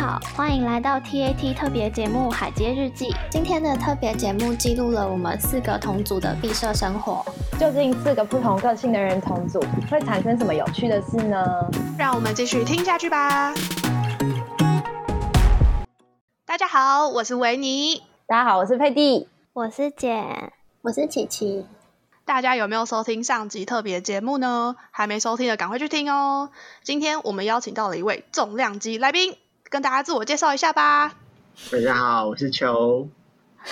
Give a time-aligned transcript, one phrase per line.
[0.00, 3.10] 好，欢迎来到 TAT 特别节目《海街日记》。
[3.30, 7.22] 今天的特别节目记录了我们四个同组的毕设生活。
[7.58, 11.44] 究竟四个不同个性的人同组会产生什么有趣的事呢？
[11.98, 13.52] 让我们继续听下去吧。
[16.46, 18.02] 大家好，我是维尼。
[18.26, 19.28] 大家好，我是佩蒂。
[19.52, 20.50] 我是简。
[20.80, 21.66] 我是琪琪。
[22.24, 24.76] 大家有没有收听上集特别节目呢？
[24.92, 26.48] 还没收听的赶快去听哦！
[26.82, 29.36] 今天我们邀请到了一位重量级来宾，
[29.70, 31.12] 跟大家自我介绍一下吧。
[31.70, 33.08] 大家好，我是邱。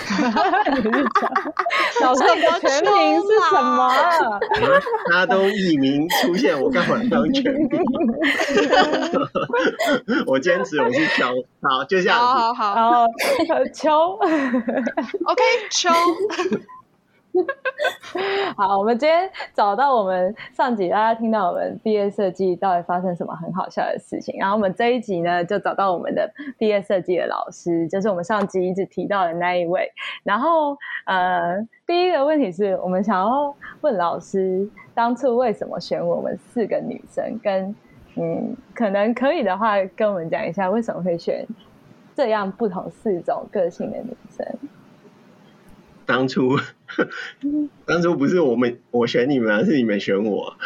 [2.01, 3.83] 老师的全名是什么？
[3.89, 4.39] 啊、
[5.09, 7.67] 大家都艺名出现，我干嘛当全名？
[10.25, 11.25] 我坚持我是邱。
[11.61, 12.17] 好，就这样。
[12.17, 12.75] 好好好。
[12.75, 13.05] 然后
[13.73, 13.91] 邱。
[14.13, 15.89] OK，邱。
[18.57, 24.35] 好，我们今天找到我们上集，大家听到我们毕业设计到底发生什么很好笑的事情。
[24.39, 29.89] 然后我们这一集呢，就找到我们的毕业设计的老师，就是我们上集一直提到的那一位。
[30.23, 37.39] 然后，呃，第一个问题是我们想要问老师，当初为什么选我们四个女生？
[37.41, 37.75] 跟
[38.15, 41.45] 嗯，可能可以的话，跟我们讲一下为什么会选
[42.15, 44.45] 这样不同四种个性的女生。
[46.09, 46.59] 当初，
[47.85, 50.55] 当初不是我们我选你们，而是你们选我。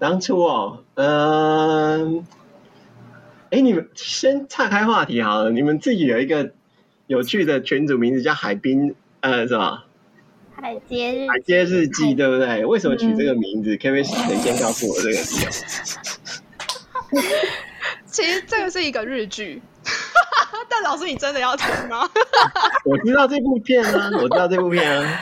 [0.00, 2.24] 当初哦，嗯、呃，
[3.50, 5.52] 哎，你们先岔开话题好了。
[5.52, 6.50] 你们自己有一个
[7.06, 9.84] 有趣的群组名字叫海滨，呃，是吧？
[10.60, 12.64] 海街日海街日记，对不对？
[12.64, 13.76] 为什么取这个名字？
[13.76, 15.18] 嗯、可不可以先告诉我这个？
[18.12, 19.62] 其实这个是一个日剧，
[20.68, 22.08] 但老师你真的要听吗？
[22.84, 25.20] 我知道这部片啊，我知道这部片啊。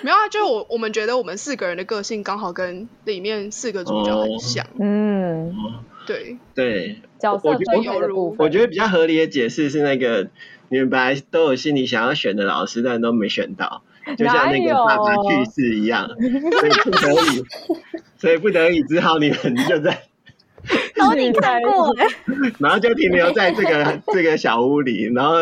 [0.00, 4.64] 没有啊，就我我们觉得我们四个人的个性刚好跟里面四个主角很像。
[4.64, 5.54] 哦、嗯，
[6.06, 10.28] 对对，角色分配的部分我，我觉得比较合理的解释是那个
[10.68, 13.82] 你们本来都有心里想要选的老师，但都没选到，
[14.16, 17.44] 就像那个爸爸去世一样，所以不得已，
[18.18, 20.02] 所以不得已只好你们就在。
[20.96, 22.06] 都你看过哎，
[22.58, 25.34] 然后就停留在这个 这个小屋里，然后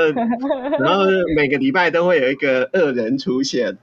[0.78, 1.04] 然后
[1.36, 3.76] 每个礼拜都会有一个恶人出现，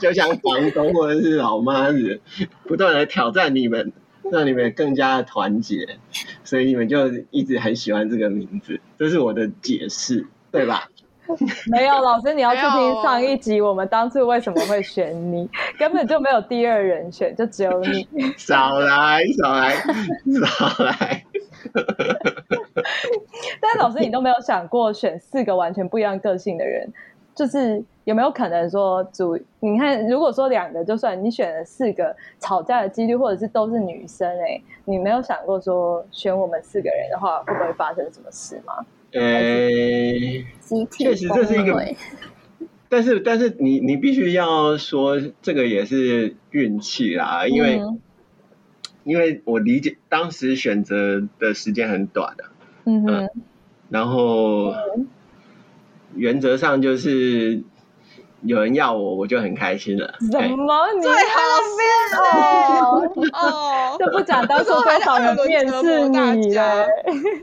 [0.00, 2.20] 就像房东或者是老妈子，
[2.64, 3.92] 不断的挑战你们，
[4.30, 5.98] 让你们更加的团结，
[6.44, 10.88] 所以你们就一直很喜欢这个名字，这是我的解释，对吧？
[11.70, 15.48] 没有，老师，你要去听上一集，我们当初为什么会选你，
[15.78, 18.06] 根本就没有第二人选，就只有你。
[18.38, 19.74] 少来，少来，
[20.40, 21.24] 少来。
[23.60, 26.88] 但是老师，你都没有想过选四个完全不一样个性的人，
[27.34, 29.38] 就是有没有可能说主？
[29.60, 38.74] 你看，如果说两个就算，你选了四个，吵架的几率或者是都是女生，哎，你没有想过说选我们四个人的话，会不会发生什么事吗？
[39.18, 41.94] 呃，确实这是一个，
[42.88, 48.00] 但是但是你你必须要说这个也是运气啦，因为、嗯、
[49.04, 52.50] 因为我理解当时选择的时间很短的、啊，
[52.84, 53.28] 嗯哼、呃，
[53.88, 55.08] 然后、嗯、
[56.14, 57.62] 原则上就是。
[58.46, 60.14] 有人要我，我就很开心了。
[60.30, 60.74] 什么？
[60.74, 61.16] 欸、你最好
[61.74, 66.86] 是哦哦，就不讲当初多少人面试你了。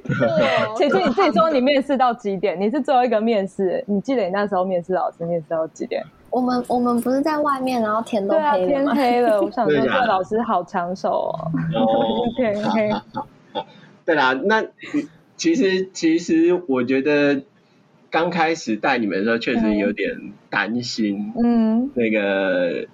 [0.78, 2.60] 其实你自己说你面试到几点？
[2.60, 6.04] 你是最后一个面试，你记得你那时候面试老师面试到几点？
[6.30, 9.42] 我们我们不是在外面，然后天都黑了、啊、天黑了。
[9.42, 11.52] 我想说，这个老师好抢手哦。
[12.36, 12.90] 天黑。
[14.06, 14.64] 对啦，那
[15.38, 17.42] 其实其实我觉得。
[18.14, 22.86] 刚开始带你们的时候，确实有点担心，嗯，那个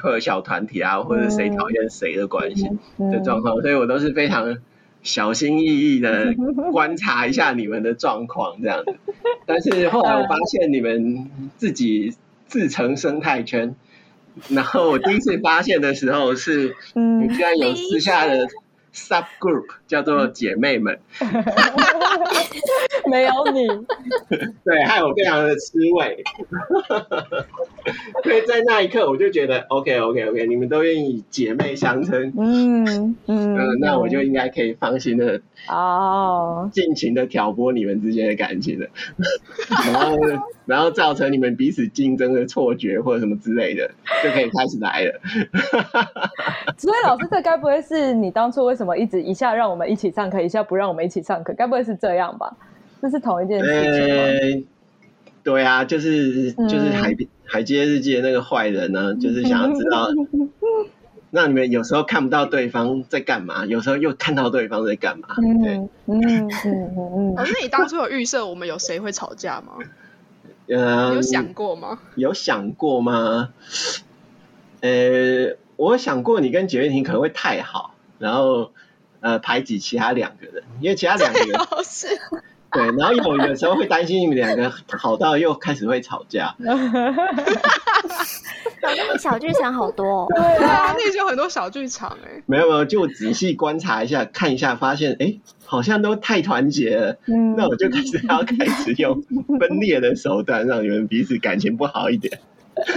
[0.00, 2.70] 或者小团体啊，嗯、或者谁讨厌谁的关系
[3.10, 4.58] 的状况，嗯、所以我都是非常
[5.02, 6.34] 小心翼翼的
[6.70, 8.94] 观察一下你们的状况这样子。
[9.44, 12.14] 但是后来我发现你们自己
[12.46, 13.74] 自成生态圈，
[14.50, 18.46] 然后我第一次发现的时候是，你居然有私下的。
[18.92, 20.96] Sub group 叫做姐妹们，
[23.10, 23.66] 没有你，
[24.64, 26.22] 对，害我非常的吃味。
[28.22, 38.86] 所以在那一刻，我就觉得 OK OK OK，你们都愿意姐妹相称，嗯嗯，嗯，那我就应该可以放心的哦，尽情的挑拨你们之间的感情了，
[39.92, 40.16] 然后
[40.66, 43.90] 然后造成你们彼此竞争的错觉或者什么之类的，
[44.22, 45.20] 就可以开始来了。
[46.78, 51.54] 所以老师，这该不会是你当初为什么一直一下让我们一起上课，一下不让我们一起上课？
[51.56, 52.56] 该不会是这样吧？
[53.00, 54.22] 这是同一件事情吗？
[54.22, 54.64] 欸
[55.42, 57.16] 对啊，就是就是海
[57.46, 60.08] 海街日记的那个坏人呢，就是想要知道，
[61.32, 65.28] 让你们有时候看不到对方在干嘛，有时候又看到对方在干嘛。
[65.36, 67.34] 对，嗯嗯嗯嗯。
[67.36, 69.78] 可是你当初有预设我们有谁会吵架吗？
[70.68, 71.98] 呃，有想过吗？
[72.16, 73.54] 有想过吗？
[74.82, 78.72] 呃，我想过你跟简玉婷可能会太好，然后
[79.20, 81.48] 呃排挤其他两个人，因为其他两个人
[81.84, 82.08] 是。
[82.72, 86.54] 对，然后有的时候会担心你们两个好到又开始会吵架。
[86.64, 89.18] 哈哈哈哈哈！
[89.18, 90.26] 小剧场好多哦。
[90.32, 92.40] 对啊，那就有很多小剧场哎。
[92.46, 97.18] 没有没有，就仔细观察一下，看一下，发现哎，好像都太团结了。
[97.26, 97.56] 嗯。
[97.56, 99.20] 那我就开始要开始用
[99.58, 102.38] 分裂的手段，让你们彼此感情不好一点。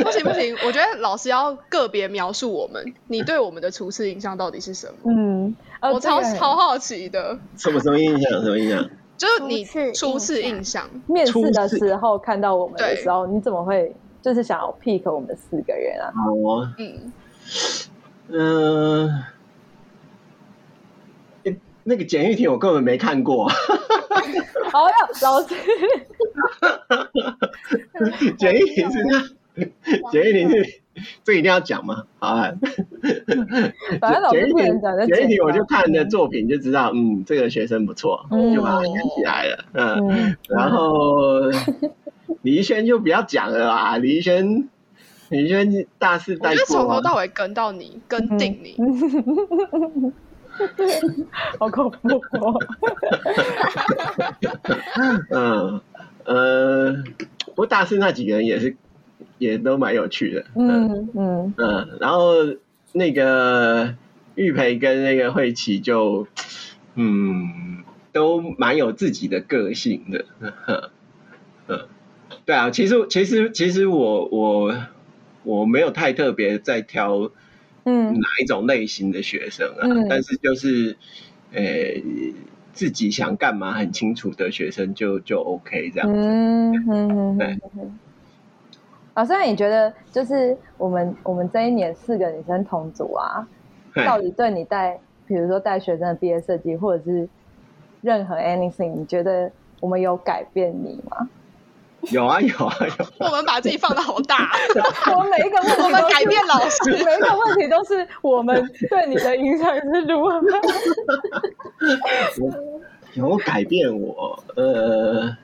[0.03, 5.11] 不行不行，我觉得老师要个别描述我们，你对我们的初次印象到底是什么？
[5.11, 5.55] 嗯，
[5.91, 7.37] 我超超好奇的。
[7.57, 8.31] 什么什么印象？
[8.43, 8.89] 什么印象？
[9.15, 9.63] 就是你
[9.93, 16.11] 初次印象，面试的时候看到我们的时候，你怎么会就是想要 pick 我们四个人啊？
[16.33, 17.13] 我，嗯
[18.29, 19.23] 嗯，
[21.83, 23.47] 那个简玉婷我根本没看过。
[24.71, 25.55] 好呀，老师，
[28.37, 29.23] 简玉婷是他，
[30.11, 30.82] 简玉婷是。
[31.23, 32.03] 这一定要讲吗？
[32.19, 32.51] 好啊，
[33.99, 35.07] 反正老师不能讲 的。
[35.07, 39.65] 简体我就看的作品就知道，嗯，这个学生不错，就把他选起来了。
[39.73, 41.41] 嗯，然后
[42.43, 44.69] 李怡轩就不要讲了啦，李怡轩，
[45.29, 48.75] 李怡轩大四带过，我就从头到尾跟到你，跟定你，
[51.57, 52.09] 好恐怖
[52.39, 52.53] 哦。
[55.31, 55.81] 嗯
[56.25, 56.93] 呃，
[57.47, 58.77] 不过大四那几个人也是。
[59.37, 61.53] 也都蛮有趣的，嗯嗯。
[61.57, 62.33] 嗯，然后
[62.93, 63.95] 那个
[64.35, 66.27] 玉培跟那个慧琪就，
[66.95, 70.53] 嗯，都蛮有自己的个性的，嗯。
[71.65, 71.79] 嗯，
[72.45, 74.75] 对啊，其实其实其实我我
[75.43, 77.31] 我没有太特别在挑，
[77.85, 80.97] 嗯，哪一种类型的学生啊，嗯、但是就是，
[81.53, 82.03] 呃、欸，
[82.73, 87.37] 自己想干嘛很清楚的学生就就 OK 这样子，嗯嗯。
[87.37, 87.57] 对。
[89.15, 93.47] 老师，那你觉得就是我们我们这一年四个女生同组啊，
[94.05, 97.29] 到底对你带，比如说带学生的毕业设计，或者是
[98.01, 101.29] 任何 anything，你觉得我们有改变你吗？
[102.09, 103.05] 有啊有啊有。
[103.25, 104.49] 我们把自己放的好大，
[105.15, 110.41] 我们每一个问题，我们改变老师，每一个问题都是我们对你的影响是如何？
[113.13, 115.37] 有改变我，呃。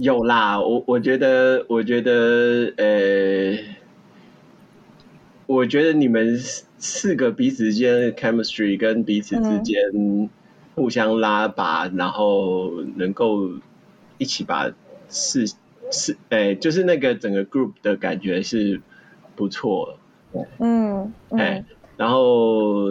[0.00, 3.58] 有啦，我我觉得，我觉得，呃，
[5.46, 10.30] 我觉得你们四个彼此之间的 chemistry 跟彼此之间
[10.76, 13.50] 互相拉拔，嗯、然后能够
[14.18, 14.70] 一起把
[15.08, 15.46] 事
[15.90, 18.80] 事，哎，就是那个整个 group 的感觉是
[19.34, 19.98] 不错
[20.32, 20.46] 的。
[20.60, 22.88] 嗯，哎、嗯，然后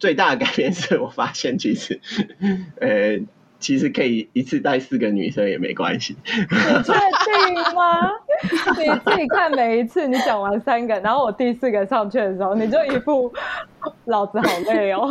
[0.00, 2.00] 最大的改变是我发现，其实，
[2.80, 3.20] 呃。
[3.60, 6.16] 其实可以一次带四个女生也没关系。
[6.24, 8.10] 你确定吗？
[8.76, 13.32] 你自己看每一次，你讲完三个，然后我第四个上去的时候，你就一副
[14.06, 15.06] 老子好累哦。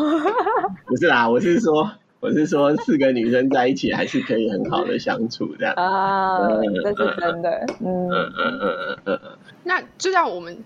[0.86, 5.74] 不是啦，我是说，我是说四个女生在一起还是可以很好的相处这样。
[5.76, 6.40] 啊，
[6.84, 7.66] 这是真的。
[7.80, 9.32] 嗯嗯嗯嗯嗯嗯。
[9.64, 10.58] 那就像我们。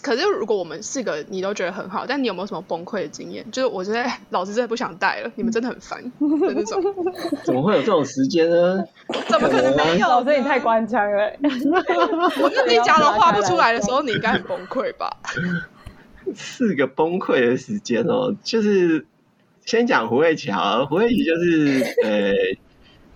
[0.00, 3.44] 可是如果我们四个你都觉得很好，但你有没有什么崩溃的经验？
[3.50, 6.82] 就是我觉得 老师真的不想带了，你们真的很烦 的那种。
[7.44, 8.82] 怎么会有这种时间呢？
[9.28, 10.08] 怎么可能没有？
[10.08, 11.30] 老师你太官腔了。
[12.40, 15.10] 我自己讲的话不出来的时候，你应该很崩溃吧？
[16.34, 19.04] 四个崩溃的时间哦，就是
[19.64, 22.32] 先讲胡慧琪好，胡慧琪就是呃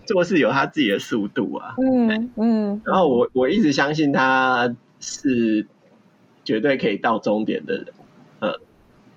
[0.04, 5.66] 做事有他自己的速度啊，嗯嗯，然后我我一直相信他是。
[6.46, 7.86] 绝对可以到终点的人，
[8.40, 8.54] 嗯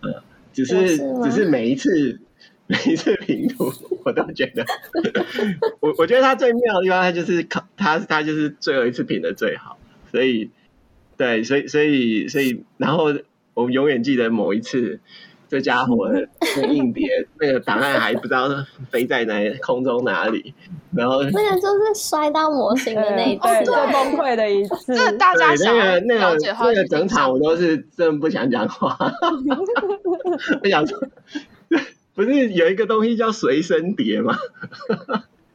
[0.01, 0.15] 嗯，
[0.51, 2.19] 只是，是只是每一次
[2.67, 3.71] 每一次评图，
[4.03, 4.65] 我都觉得，
[5.79, 9.77] 我我觉得他最妙的地方，他就是考他他就是最后一次评的最好，
[10.11, 10.49] 所以
[11.15, 13.13] 对，所以所以所以，然后
[13.53, 14.99] 我们永远记得某一次。
[15.49, 18.47] 这家伙的 那硬碟，那个档案还不知道
[18.91, 20.53] 飞在哪空中哪里，
[20.95, 24.95] 然后那个就是摔到模型的那一次，最崩溃的一次。
[24.95, 28.95] 这大家想那个那个那个整场我都是真不想讲话，
[30.61, 30.99] 不想说，
[32.13, 34.37] 不是有一个东西叫随身碟吗？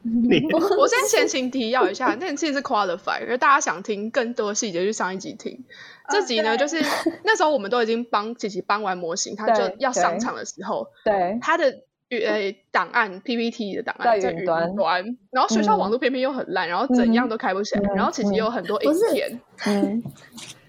[0.02, 5.64] 你我先前情提要一下，那其实是 qualify，因为大家想听更多细节，就上一集听。
[6.08, 6.76] 这集呢，就是
[7.24, 11.64] 那时候我们都已经帮琪琪搬完模型，他就要上场的时候，对，他的
[12.10, 19.40] 呃档案 PPT 的档案在云端，端，然后学校网络偏偏又很烂，嗯、然后怎样都开不起来，嗯、然后琪琪有很多影片。
[19.66, 20.02] 嗯，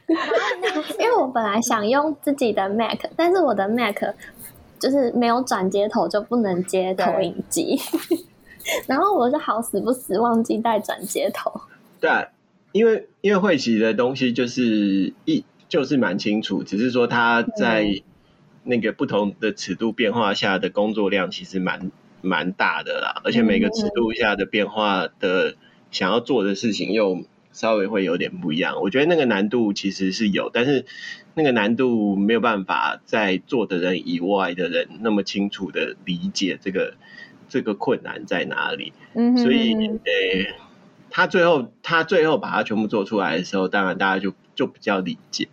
[1.00, 4.02] 因为我本来想用自己的 Mac，但是我的 Mac
[4.80, 7.80] 就是没有转接头，就不能接投影机。
[8.88, 11.52] 然后我就好死不死忘记带转接头。
[12.00, 12.10] 对，
[12.76, 18.02] 因为因为慧琪的东西就是一就是蛮清楚，只是说他在
[18.66, 21.90] 那个不同的尺度变化下的工作量其实蛮
[22.22, 25.56] 蛮大的啦，而且每个尺度下的变化的
[25.90, 28.82] 想要做的事情又稍微会有点不一样。
[28.82, 30.84] 我觉得那个难度其实是有，但是
[31.34, 36.96] 那个难度没有办法在做的人以外的人那么清楚的理解这个。
[37.48, 38.92] 这个困难在哪里？
[39.14, 40.65] 嗯，所以呃，
[41.16, 45.48] 他最后他最后把它全部做出来的时候，当然大家就就比较理解。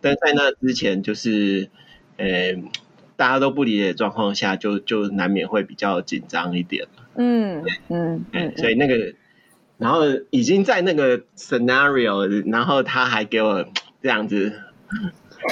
[0.00, 1.70] 但在那之前，就是
[2.18, 2.54] 呃，
[3.16, 6.86] 大家都不理解的状况下，就就难免会比较紧张一点。
[7.16, 9.12] 嗯嗯嗯，所以那个，
[9.76, 13.66] 然后已经在那个 scenario，然后他还给我
[14.00, 14.52] 这样子。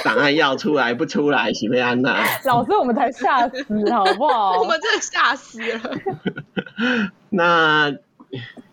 [0.04, 4.58] 档案要出来不出来，许佩安娜 老师，我们才吓死，好不好？
[4.62, 7.10] 我们真的吓死了。
[7.30, 7.96] 那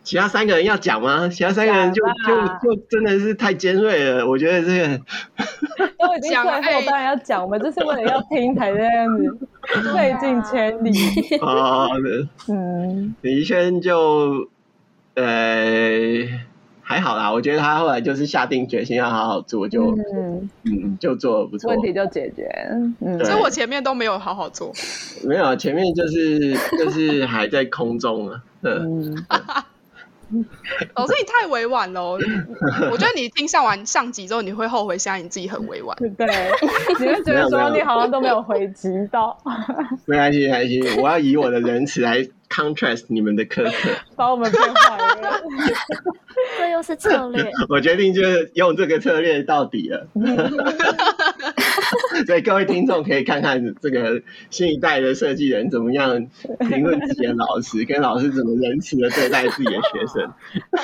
[0.03, 1.27] 其他三个人要讲吗？
[1.29, 4.27] 其他三个人就就就真的是太尖锐了。
[4.27, 4.97] 我觉得这个
[5.97, 9.37] 都已经最后当然要讲，我们就是为了要听才这样子
[9.93, 10.91] 费尽千里。
[11.41, 14.49] 好的，嗯，李轩就
[15.15, 15.23] 呃。
[16.85, 22.45] 还好啦，我觉得他后来就是下定决心要好好做，就嗯，嗯就做得不错，问题就解决。
[22.99, 24.69] 嗯，所以我前面都没有好好做，
[25.23, 28.43] 没有，前面就是就是还在空中啊。
[28.63, 29.15] 嗯，
[30.95, 32.17] 老师你太委婉了，
[32.91, 35.95] 我觉得你听上完上集之后，你会后悔，现在你自己很委婉。
[36.17, 36.27] 对，
[36.99, 39.37] 你会觉得说你好像都没有回击到。
[40.05, 42.27] 没关系，没关系，我要以我的仁慈来。
[42.53, 45.41] Contrast 你们的苛刻， 把我们变坏了。
[46.57, 47.51] 这又是策略。
[47.69, 50.07] 我决定就是用这个策略到底了。
[52.27, 56.27] 所以各位听众可以看看这个新一代的设计人怎么样
[56.59, 60.23] 评论自己的老师，跟老师怎么仁慈的对待自己的学生。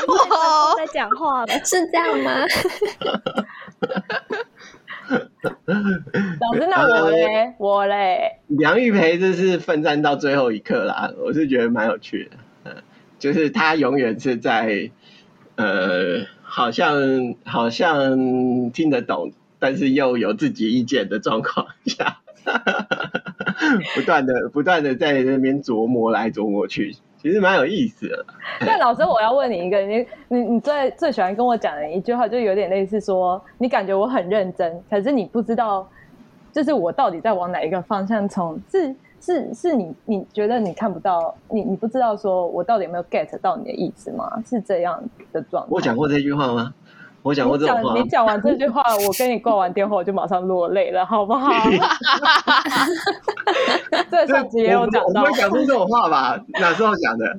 [0.07, 2.45] 哦，在讲话了，是这样吗？
[6.39, 12.75] 老师，那我嘞，呃、我嘞，梁玉培这是奋战到最后一刻啦，我是觉得蛮有趣的，嗯，
[13.17, 14.91] 就是他永远是在，
[15.55, 22.21] 呃，好像好像听得懂，但是又有自己意见的状况下，
[23.95, 26.95] 不断的不断的在那边琢磨来琢磨去。
[27.21, 28.25] 其实蛮有意思的。
[28.65, 35.87] 但老师，我要问你一个，你你你最最喜欢跟我讲的一句话，就有点类似说，你感觉我很认真，可是你不知道，
[36.53, 38.59] 就是我到底在往哪一个方向冲？
[38.71, 44.41] 是是是你你觉得你看不到，你你不知道说我到底有没有 get 到你的意思吗？
[44.45, 45.69] 是这样的状态。
[45.71, 46.73] 我讲过这句话吗？
[47.29, 47.65] 我讲过这。
[47.93, 51.51] 你讲完这句话， 我跟你挂完电话，我就马上落泪了，好不好？
[54.09, 55.21] 这上集也有讲到。
[55.21, 56.43] 我，会讲出这种话吧？
[56.59, 57.37] 哪时候讲的？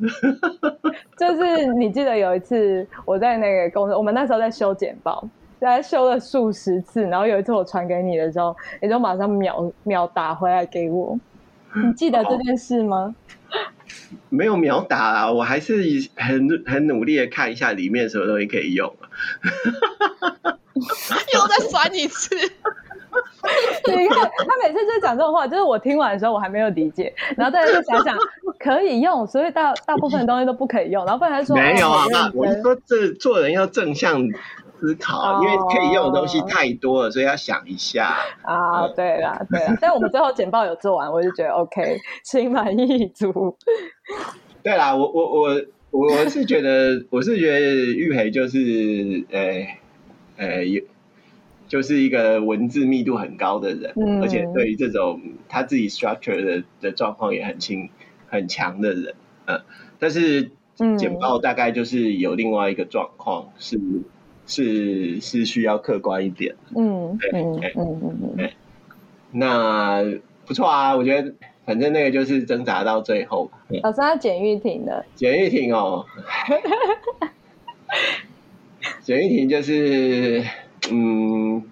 [1.19, 5.23] 就是你记得有一次我在那个公司，我们那时候在修简报，
[5.59, 11.19] 在修了数十次，然后有一次我传给你的时候，你就马上秒秒打回来给我。
[11.75, 13.15] 你记得这件事吗？
[14.29, 15.83] 没有秒打啊，我还是
[16.17, 19.09] 很很努力的看一下里面什么东西可以用啊。
[21.35, 22.35] 又再酸一次。
[23.89, 28.17] 你看他每次就讲这种话，就是我听完的时候我还没有理解，然后再来就想想
[28.59, 34.23] 可以用，所以大大部分的东西都不可以用，然后不然他说没有啊，我是说这做人要正向
[34.81, 38.89] 思考，哦、因为可以用的东西太多了，所以要想一下啊。
[38.89, 43.57] 对啦，对啦， 但我们最后简报有做完，我就觉得 OK，心满意足。
[44.63, 45.61] 对啦，我我我
[45.91, 49.67] 我是觉得 我是觉得玉培就是呃
[50.37, 50.83] 呃有。
[51.69, 57.91] 就是一个文字密度很高的人，嗯、而且对于这种他自己 structure 的的状况也很清
[58.27, 59.15] 很强的人，
[59.47, 59.61] 嗯，
[60.01, 60.51] 但是
[60.99, 63.79] 简报大概就是有另外一个状况，是
[64.51, 68.51] 是是需要客观一点，嗯，对，嗯嗯嗯，
[69.31, 70.05] 那
[70.45, 71.33] 不错啊，我觉得
[71.65, 76.05] 反正那个就是挣扎到最后吧，老师他简玉婷的，简玉婷哦，
[79.01, 80.45] 简玉婷就是。
[80.93, 81.63] 嗯，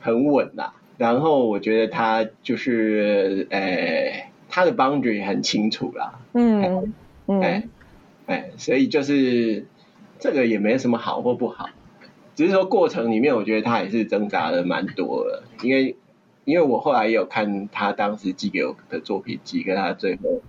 [0.00, 0.74] 很稳啦。
[0.98, 6.18] 然后我觉得他就是，呃、欸，他的 boundary 很清楚啦。
[6.34, 6.92] 嗯。
[7.28, 7.68] 嗯，哎
[8.26, 9.64] 哎，所以就是
[10.18, 11.70] 这个也没什么好或不好，
[12.34, 15.42] 只是说过程里面，我觉得他也是挣扎的蛮多的。
[15.62, 15.96] 因为
[16.44, 20.40] 因为我后来也有看他当时寄给我的作品集，跟他最后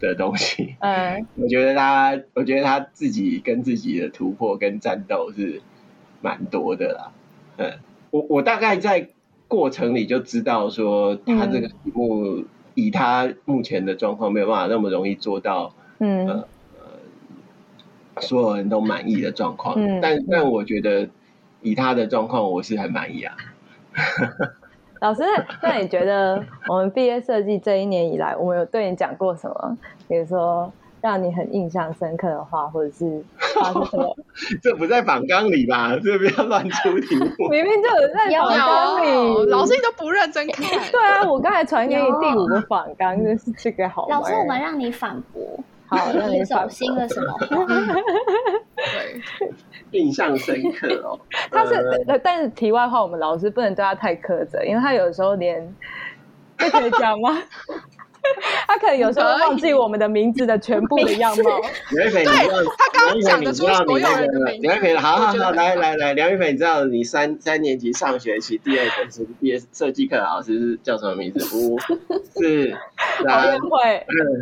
[0.00, 0.76] 的东西。
[0.78, 5.60] 嗯， 我觉得他，我觉得他自己跟自己的突破跟战斗是
[6.22, 7.12] 蛮多的啦。
[7.58, 7.72] 嗯，
[8.10, 9.08] 我我大概在
[9.48, 16.46] 过程里就知道说，他这个题目以他目前的状况没有办法那么容易做到，嗯呃，
[18.20, 19.74] 所有人都满意的状况。
[19.76, 21.08] 嗯，但但我觉得
[21.64, 23.34] 以他的状况，我是很满意啊。
[25.00, 25.22] 老师，
[25.60, 29.76] 那你觉得我们毕业设计这一年以来，我们有对你讲过什么？
[30.08, 33.22] 比如说让你很印象深刻的话，或者是
[33.54, 34.16] 发生什么？
[34.62, 35.98] 这不在反纲里吧？
[36.02, 37.26] 这不要乱出题目。
[37.50, 40.64] 明明就有在反纲里，老师你都不认真看。
[40.90, 44.08] 对啊，我刚才传给你第五个反纲，就是这个好。
[44.08, 45.42] 老师，我们让你反驳。
[45.86, 47.34] 好，那你走心了什么？
[48.76, 49.48] 对。
[49.92, 51.20] 印象深刻哦，
[51.52, 51.74] 他是，
[52.08, 55.72] 呃、但是题外话，我们老师不能对他太苛责，因为他有时候连，
[56.58, 57.40] 这可以讲吗？
[58.66, 61.60] 他可能有时候忘记我们的名字的全部的样貌。
[61.90, 64.62] 梁玉斐，对，他刚刚讲的出所有人的名字。
[64.62, 71.56] 梁玉斐，好好好，来来来，梁玉斐，你知道你三三年级上学期第二个是毕业设计课老师是叫什么名字？
[71.56, 71.78] 五
[72.34, 72.70] 四
[73.22, 73.58] 三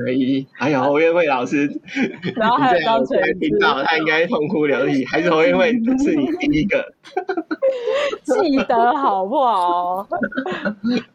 [0.07, 1.71] 二一，还有侯元慧老师。
[2.37, 6.93] 然后还有张晨听到他应该痛哭流涕，还是侯元慧是你第一个？
[8.23, 10.07] 记得好不好？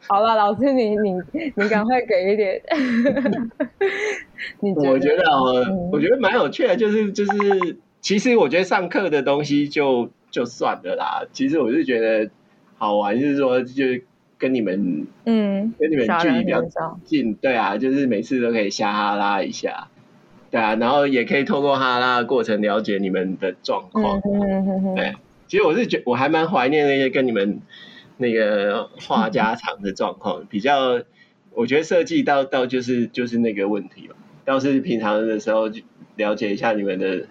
[0.08, 1.14] 好了，老师你你
[1.56, 2.57] 你赶快给一点。
[4.62, 11.26] 我觉得哦，嗯、我觉得蛮有趣的，就是就是，其实我觉得上课的东西就就算了啦。
[11.32, 12.30] 其实我是觉得
[12.78, 14.04] 好玩，就是说，就是
[14.38, 16.62] 跟你们，嗯，跟你们距离比较
[17.04, 19.88] 近，对啊，就是每次都可以瞎哈拉一下，
[20.52, 24.22] 对啊，然后也可以透过哈拉的过程了解你们的状况。
[24.24, 25.16] 嗯、对，
[25.48, 27.60] 其实我是觉我还蛮怀念那些跟你们
[28.18, 31.02] 那个话家常的状况，比较。
[31.58, 35.82] 我觉得设计到到就是就是那个问题吧，倒是平常的时候就
[36.16, 37.26] 了解一下你们的，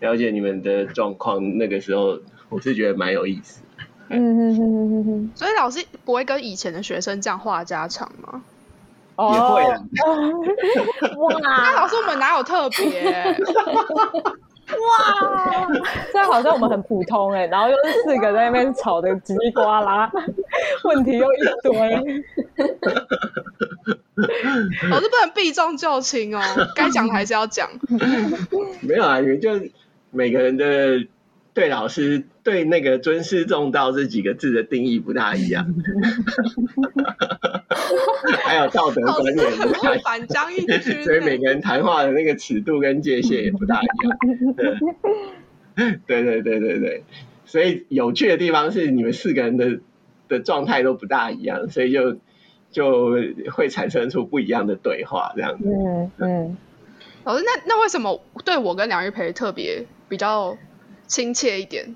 [0.00, 3.62] 了解你们的状况，那个时候我是觉得蛮有意思。
[4.08, 5.30] 嗯哼哼哼哼。
[5.36, 8.42] 所以老师不会跟以前的学生这样话家常吗？
[9.16, 9.78] 也会啊。
[11.18, 13.36] 哇，那老师我们哪有特别？
[14.72, 15.68] 哇，
[16.12, 20.10] 这样好像我们很普通哎，然后又是四个在那边吵的叽里呱啦，
[20.84, 22.24] 问题又一堆。
[24.90, 26.40] 老师不能避重就轻哦，
[26.74, 27.68] 该讲的还是要讲。
[28.82, 29.50] 没有啊，你们就
[30.10, 31.04] 每个人的
[31.54, 35.74] 对老师对那个尊师重道这几个字的定义不大一样。
[38.42, 44.18] 还有道德观念不太反将一 军，所以每个人谈话的那个尺度跟界限也不大一样。
[46.06, 47.04] 对对对对对，
[47.44, 49.80] 所以有趣的地方是你们四个人的
[50.28, 52.16] 的状态都不大一样，所以就
[52.70, 53.10] 就
[53.50, 55.68] 会产生出不一样的对话这样子。
[55.68, 56.56] 嗯嗯。
[57.24, 60.56] 老师，那那为什么对我跟梁玉培特别比较
[61.12, 61.94] 亲切一点？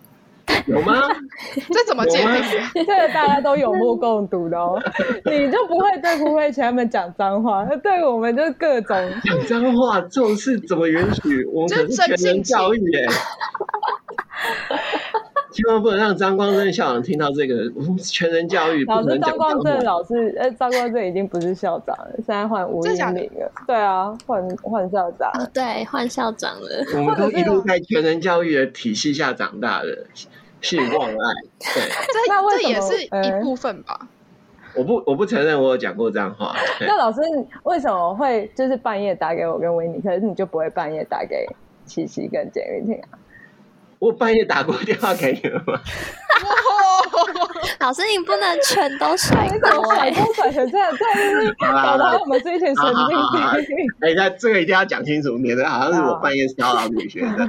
[0.66, 1.00] 有吗？
[1.72, 2.85] 这怎么界定？
[2.85, 4.79] 这个大家都有目共睹的哦。
[5.24, 11.44] 你就不会对胡慧琪他们讲脏话，那对我们就各种讲脏话，这种事怎么允许？
[11.46, 13.09] 我们可是全人教育耶。
[15.57, 17.73] 千万不能让张光正校长听到这个。
[17.75, 23.51] 我们全人教育，老师张光正老师，呃，张光正已经不是校长了，现在换吴英明了。
[23.66, 25.33] 对啊，换换校长。
[25.55, 26.85] 对，换校长了。
[26.95, 30.07] 我们都一路在全人教育的体系下长大的。
[30.62, 31.14] 是望爱，
[31.61, 34.09] 对，这这也是一部分吧。
[34.75, 36.57] 我不我不承认我有讲过这样话。
[36.81, 37.21] 那老师
[37.64, 41.47] 为什么会就是半夜打给我跟维尼，可是你就不会半夜打给
[41.85, 43.19] 琪琪跟简玉婷啊？
[43.98, 45.80] 我半夜打过电话给你们吗？
[47.80, 53.88] 老师，你不能全都甩锅，甩都甩成这样，这样搞得我们这一群神经病。
[54.00, 57.48] 哎，那这个一定要讲清楚，免得好像是我半夜骚扰女学生。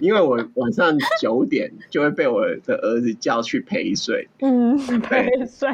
[0.00, 5.68] 因为我晚上九点就会被我的儿子叫去陪睡，嗯，陪睡。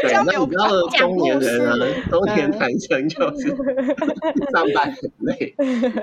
[0.00, 1.76] 对，那你知道中年人啊，
[2.10, 3.48] 中年男生就是
[4.52, 5.54] 上班很累，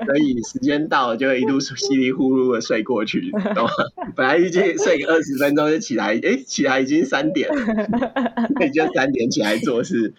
[0.06, 3.70] 所以时间到了就会一路稀里呼噜的睡过去，懂吗？
[4.14, 7.56] 本来预计睡个二十分钟就起来，哎，起来已经三点了，
[8.56, 10.14] 所以就三点起来做事。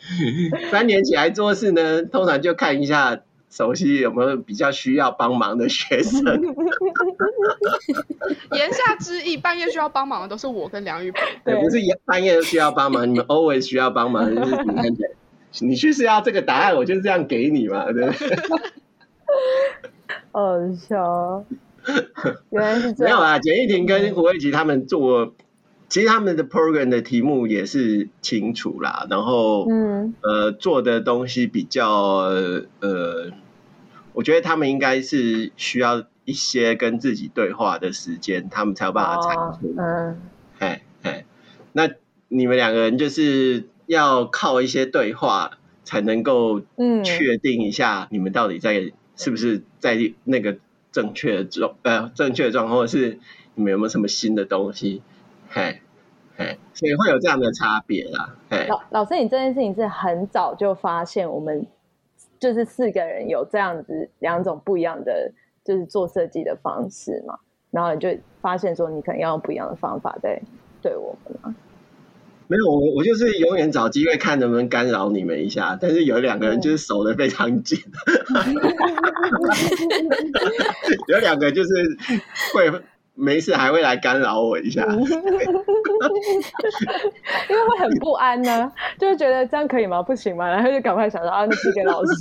[0.71, 3.21] 三点起来做事呢，通常就看一下。
[3.51, 6.23] 熟悉有没有比较需要帮忙的学生？
[8.55, 11.19] 言下之意，半夜需要帮忙的都是我跟梁玉培。
[11.43, 14.85] 对，不是半夜需要帮忙，你们 always 需要帮忙，就是你看，
[15.59, 18.37] 你去是要这个答案，我就是这样给你嘛，对不对？
[20.31, 21.45] 好笑，
[22.51, 23.09] 原来是这样。
[23.09, 25.25] 没有啊，简玉婷跟胡慧琪他们做。
[25.25, 25.31] 嗯
[25.91, 31.91] 其实他们的 program 的题目也是清楚啦，然后，嗯，呃，呃做的东西比较
[32.79, 33.31] 呃，
[34.13, 39.75] 我觉得他们应该是需要一些跟自己对话的时间，他们才有办法产出。
[39.77, 40.21] 嗯，
[40.59, 41.25] 哎哎，
[41.73, 41.89] 那
[42.29, 50.57] 你们两个人就是要靠一些对话，才能够嗯确定一下你们到底在是不是在那个
[50.91, 53.19] 正确的状呃正确的状况，或是
[53.55, 55.01] 你们有没有什么新的东西？
[55.49, 55.81] 嘿
[56.37, 56.57] 嘿。
[56.73, 58.35] 所以会有这样的差别啦。
[58.67, 61.67] 老老师，你这件事情是很早就发现，我们
[62.39, 65.31] 就是四个人有这样子两种不一样的，
[65.63, 67.37] 就是做设计的方式嘛。
[67.69, 68.09] 然后你就
[68.41, 70.41] 发现说，你可能要用不一样的方法在
[70.81, 71.55] 对我们吗？
[72.51, 75.77] 没有，我我就是永远找机会看能不能干扰你们一下。
[75.79, 77.79] 但是有两个人就是守得非常紧，
[81.07, 81.69] 有两个就是
[82.53, 82.69] 会。
[83.13, 85.09] 没事，还会来干扰我一下， 因为
[87.67, 90.01] 会很不安呢、啊，就是觉得这样可以吗？
[90.01, 90.47] 不行吗？
[90.49, 92.11] 然后就赶快想到啊，那寄给老师。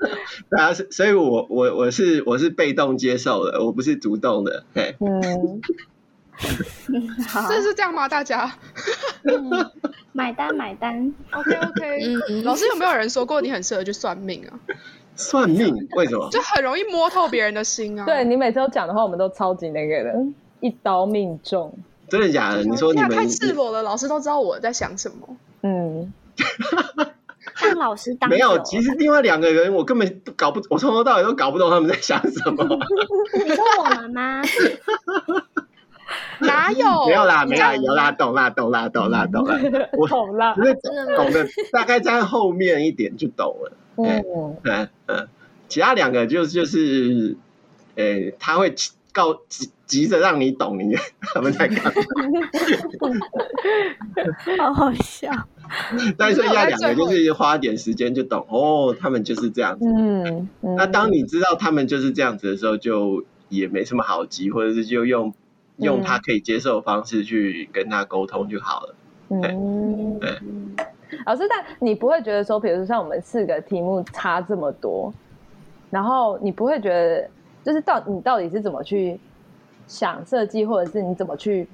[0.50, 4.64] 对啊，所以我我我是我是被动接受的，我不是主动的。
[4.74, 5.60] 嘿嗯，
[7.28, 8.08] 好，这是这样吗？
[8.08, 8.50] 大家，
[9.24, 9.70] 嗯、
[10.12, 11.12] 买单买单。
[11.32, 14.54] OK OK，嗯，老师有没有人说过你很适合去算命啊？
[15.16, 16.28] 算命为什么？
[16.30, 18.06] 就很容易摸透别人的心啊！
[18.06, 20.14] 对，你每次都讲的话，我们都超级那个的，
[20.60, 21.76] 一刀命中。
[22.08, 22.62] 真的假的？
[22.62, 25.36] 你说你们太赤裸了，老师都知道我在想什么。
[25.62, 26.12] 嗯，
[27.60, 32.64] 当老师当没有，其实另外两个人我根本搞不，我从头到尾都搞不懂他们在想什么。
[33.44, 34.40] 你说我们吗？
[36.40, 37.06] 哪有？
[37.06, 39.58] 没有啦，没啦，有啦，懂啦，懂啦，懂啦，懂啦，
[39.98, 40.54] 我懂啦，
[41.16, 43.72] 懂的，大概在后面一点就懂了。
[43.96, 44.24] 嗯
[44.64, 45.28] 嗯嗯，
[45.68, 47.36] 其他两个就就是，
[47.96, 48.74] 呃、欸，他会
[49.12, 50.94] 告急急着让你懂你
[51.34, 51.92] 他们在干嘛，
[54.58, 55.30] 好好笑。
[56.16, 59.84] 但剩下两个就是花点时间就懂哦，他们就是这样子。
[59.86, 65.34] 嗯，嗯，那当你知道他们就是这样子的时候，就也没什么好急，或者是就用
[65.78, 68.94] 用他可以接受的方式去跟他沟通就好了。
[69.28, 70.38] 嗯，对。
[71.26, 75.12] 老师，但你不会觉得说，比如说像我们四个题目差这么多，
[75.90, 77.28] 然后你不会觉得，
[77.64, 79.18] 就是到你到底是怎么去
[79.86, 81.68] 想设计，或者是你怎么去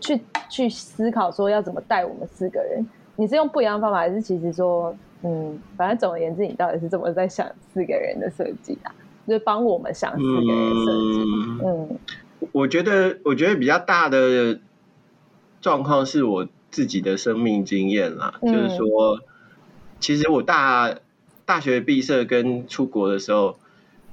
[0.00, 2.86] 去去思考说要怎么带我们四个人？
[3.16, 8.94] 你是用不一样的方法，还是其实说，嗯，反正总而言之，你到底是怎么在想四个人的设计啊？
[9.26, 11.20] 就是帮我们想四个人的设计。
[11.20, 11.98] 嗯，嗯，
[12.52, 14.60] 我觉得，我觉得比较大的
[15.60, 16.48] 状况是我。
[16.70, 19.20] 自己的生命经验啦，嗯、就是说，
[20.00, 20.96] 其实我大
[21.46, 23.58] 大学毕设跟出国的时候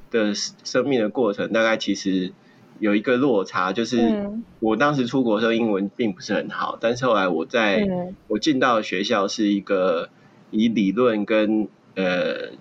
[0.10, 2.32] 的生命的过程，大概其实
[2.80, 4.30] 有一个落差，就是
[4.62, 10.08] 我当时出国的时候英文并不是很好，但是后来我在、嗯、我进到学校是一个
[10.50, 12.54] 以理论跟呃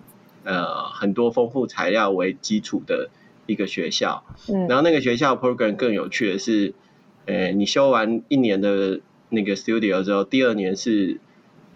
[0.43, 3.11] 呃很多丰富材料为基础的
[3.47, 6.75] 一个学校，嗯、然后那个学校 program 更有趣的是，
[7.27, 9.01] 呃，你修完一年的。
[9.31, 11.19] 那个 studio 之后，第二年是，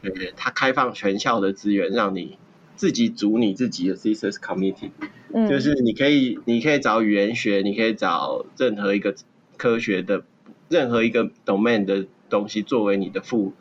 [0.03, 2.39] 呃，他开放全校的资源，让你
[2.77, 4.91] 自己组你自己的 thesis committee，
[5.35, 9.17] 嗯，就是你可以，你可以找语言学，你可以找任何一个
[9.57, 10.23] 科学的
[10.69, 13.55] 任何一个 domain 的东西作为你的副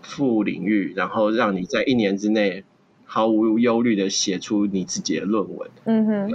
[0.00, 2.64] 副领域，然后让你在一年之内
[3.04, 5.70] 毫无忧虑的写出你自己的论文。
[5.84, 6.32] 嗯哼，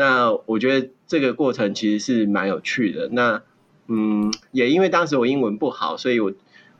[0.00, 3.10] 那我觉得这个过程其实是蛮有趣的。
[3.12, 3.42] 那
[3.86, 6.32] 嗯，也因为当时我英文不好，所以我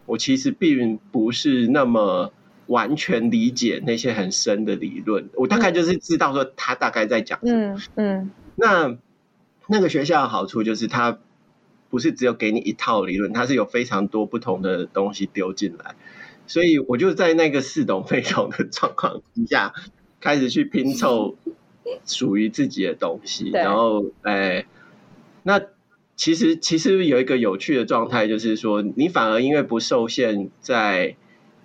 [0.06, 2.32] 我其实并不是那么
[2.66, 5.28] 完全理解那些很深的理论。
[5.34, 7.74] 我大概就是知道说他大概在讲什么。
[7.74, 7.82] 嗯。
[7.96, 8.96] 嗯，那
[9.66, 11.18] 那个学校的好处就是它
[11.90, 15.94] 不是只有给你一套理论，它是有非常多不同的东西丢进来，
[16.46, 19.74] 所以我就在那个似懂非懂的状况之下，
[20.20, 21.36] 开始去拼凑
[22.04, 24.66] 属于自己的东西，然后哎，
[25.42, 25.60] 那。
[26.16, 31.16] 其实，其实有一个有趣的状态，就是说，你反而因为不受限在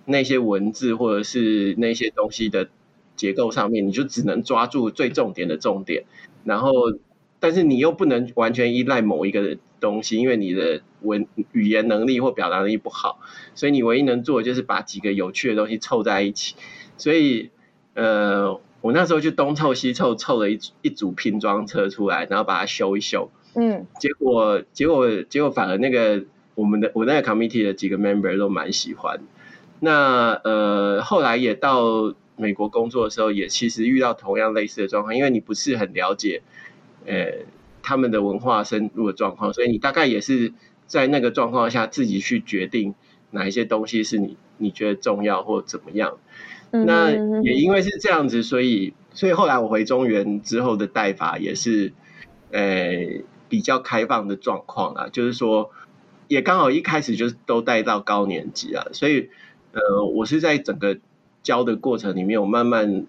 [0.06, 2.70] 那些文字或者是那些东西的
[3.16, 6.04] 结构上面，你就只能抓住最重点的重点。
[6.44, 6.72] 然后，
[7.38, 13.20] 但是你又不能完全依赖某一个东西，因为你的文语言能力或表达能力不好，
[13.54, 16.54] 所以你唯一能做的就是把几个有趣的东西凑在一起。
[16.96, 17.50] 所以，
[17.92, 23.30] 呃，我那时候就东凑西凑，凑了一一组拼装车出来，然后把它修一修。
[23.54, 29.20] 嗯，结果结果结果反而那个我们的我那个 committee 的几个 member 都蛮喜欢。
[29.80, 36.42] 那呃后来也到美国工作的时候，也其实遇到同样类似的状况，因为你不是很了解
[37.06, 37.46] 呃
[37.82, 40.52] 他们的文化深入的状况，所以你大概也是
[40.86, 42.94] 在那个状况下自己去决定
[43.30, 46.18] 哪一些东西是你你觉得重要或怎么样。
[46.70, 47.10] 那
[47.42, 51.92] 也因为是这样子，所以所以后来我回中原之后的带法也是，
[52.50, 55.70] 呃，比较开放的状况啊，就是说
[56.28, 59.30] 也刚好一开始就都带到高年级啊，所以
[59.72, 60.98] 呃，我是在整个
[61.42, 63.06] 教的过程里面，我慢慢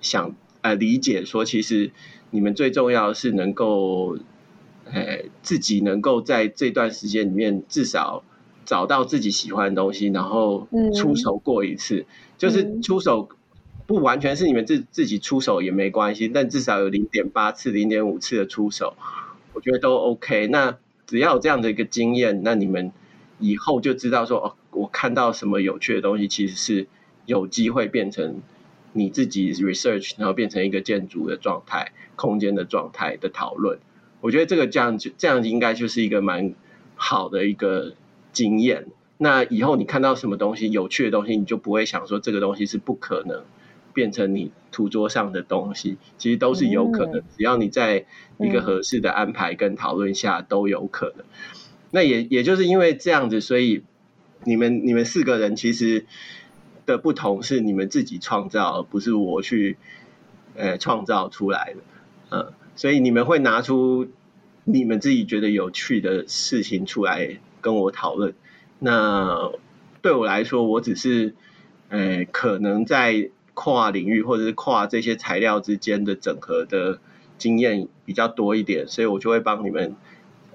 [0.00, 1.92] 想呃理解说，其实
[2.30, 4.16] 你们最重要的是能够，
[4.86, 8.24] 呃，自己能够在这段时间里面至少
[8.64, 12.06] 找到自己喜欢的东西，然后出手过一次。
[12.36, 13.28] 就是出手
[13.86, 18.94] 不完全是你们自自己出手也没关系，但至少有零点八次、零点五次的出手，
[19.52, 20.48] 我觉得都 OK。
[20.48, 22.92] 那只要有这样的一个经验，那你们
[23.38, 26.86] 以后就知道说，哦，我看到什么有趣的东西，其实是
[27.26, 28.42] 有机会变成
[28.92, 33.78] 你自己 research，然后变成一个建筑的状态、空间的状态的讨论。
[34.20, 36.54] 我觉得这个这样就这样应该就是一个蛮
[36.96, 37.94] 好的一个
[38.34, 38.88] 经验。
[39.16, 43.44] 那以后你看到什么东西有趣的东西，你就不会想说这个东西是不可能
[43.94, 48.06] 变成你图桌上的东西，其实都是有可能，只要你在
[48.38, 51.24] 一个合适的安排跟讨论下都有可能。
[51.92, 53.84] 那也也就是因为这样子，所以
[54.42, 56.06] 你们你们四个人其实
[56.84, 59.76] 的不同是你们自己创造，而不是我去
[60.56, 61.80] 呃创造出来的，
[62.30, 64.08] 嗯，所以你们会拿出
[64.64, 68.34] 你们自己觉得有趣的事情出来跟我讨论。
[68.78, 69.50] 那
[70.02, 71.34] 对我来说，我只是，
[71.88, 76.98] 呃，可能在跨领域或者是跨这些材料之间的整合的
[77.38, 79.96] 经验比较多一点，所以我就会帮你们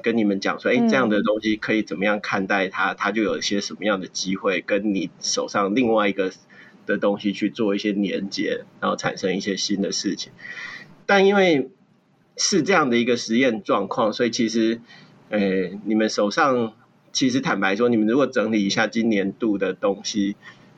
[0.04, 6.32] 跟你们讲说，哎，这样的东西可以怎么样看待它，它就有一些什么样的机会跟你手上另外一个
[6.86, 10.32] 的东西去做一些连接，然后产生一些新的事情。
[11.08, 11.72] 但因为
[12.38, 14.80] 是这样的一个实验状况，所以其实，
[15.30, 15.39] 呃，
[15.86, 16.74] 你们手上。
[17.12, 20.36] 其实坦白说，你们如果整理一下今年度的东西，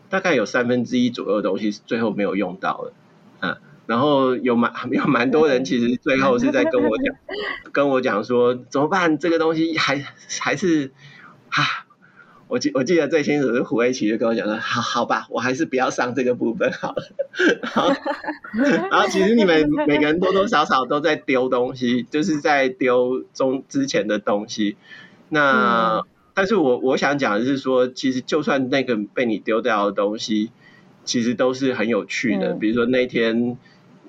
[0.10, 7.15] 大概有三分之一左右的东西是最后没有用到的，啊，然后有蛮 有蛮多人其实最后是在跟我讲，
[7.72, 9.17] 跟我讲说怎么办？
[9.17, 10.06] 这个东西还
[10.41, 10.91] 还是
[11.50, 11.86] 啊，
[12.50, 17.04] 我记我记得最清楚是胡威奇就跟我讲说，好好吧，我还是不要上这个部分好了。
[17.63, 17.94] 然后
[18.89, 24.76] 然后其实你们每个人多多少少都在丢东西，就是在丢中之前的东西，
[25.30, 26.02] 那。
[26.42, 30.50] 嗯但是我我想讲的是说，其实就算那个被你丢掉的东西，
[31.06, 32.54] 其实都是很有趣的。
[32.54, 33.60] 嗯、比如说那天，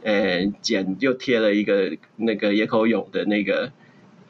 [0.03, 3.71] 呃，简又贴了一个那个野口勇的那个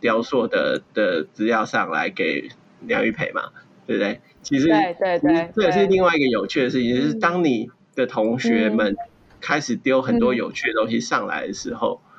[0.01, 2.49] 雕塑的的资料上来给
[2.81, 3.51] 梁玉培嘛，
[3.87, 4.21] 对不对？
[4.43, 8.97] 其实对对对，这也是另外一个有趣的事情，就是当你的同学们
[9.41, 12.11] 开始丢很多有趣的东西上来的时候，嗯、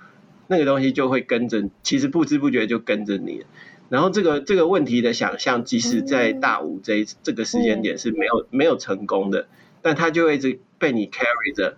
[0.47, 3.43] 那个东西就会跟着，其实不知不觉就跟着你。
[3.93, 9.45] 然后这个这个问题的想象，即使在大五这一这个时间点是没有没有成功的，
[9.83, 11.77] 但他就会一直被你 carry 着，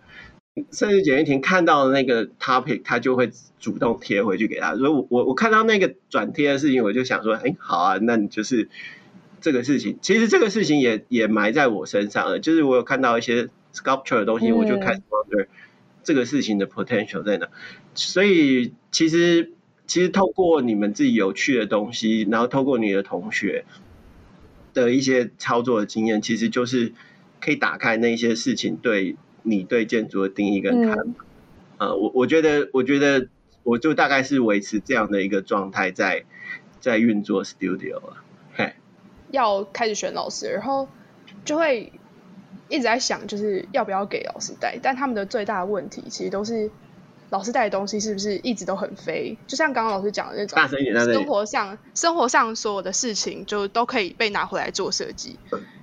[0.71, 4.77] 甚至简玉婷看到的那个 topic，他就会主动贴回去给他。
[4.77, 8.69] 所以我我我看到那个转贴的事情，我就想说，哎，好啊，那你就是
[9.41, 9.99] 这个事情。
[10.01, 15.47] 其实这个事情也也埋在我身上了，就是我有看到一些 sculpture 的东西，我就开始 wonder
[16.01, 17.49] 这个事情的 potential 在哪。
[17.93, 19.51] 所以其实。
[19.87, 23.65] 其实透过你们自己有趣的东西，然后透过你的同学
[24.73, 26.93] 的一些操作的经验，其实就是
[27.39, 31.03] 可以打开那些事情对你对建筑的定义跟看法。
[31.03, 31.15] 嗯。
[31.77, 33.27] 呃，我我觉得，我觉得
[33.63, 36.25] 我就大概是维持这样的一个状态在
[36.79, 38.23] 在运作 studio 了。
[38.55, 38.73] 嘿，
[39.29, 40.87] 要开始选老师，然后
[41.43, 41.93] 就会
[42.69, 46.71] 一直在想，就是要不要给老师带，但他们的最大的问题其实都是。
[47.35, 49.37] 老师带的东西是不是一直都很飞？
[49.45, 55.37] 就像刚刚老师讲的那种，大声一点，生活上生活上所有的事情就都可以被拿回来做设计。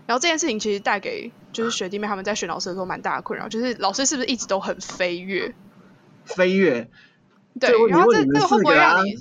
[0.07, 5.55] 然后这件事情其实带给就是学弟妹他们在选老师的时候蛮大的困扰，就是老师是不是一直都很飞跃？
[6.25, 6.89] 飞跃？
[7.61, 7.71] 对。
[7.91, 9.15] 然后这这个会不会让你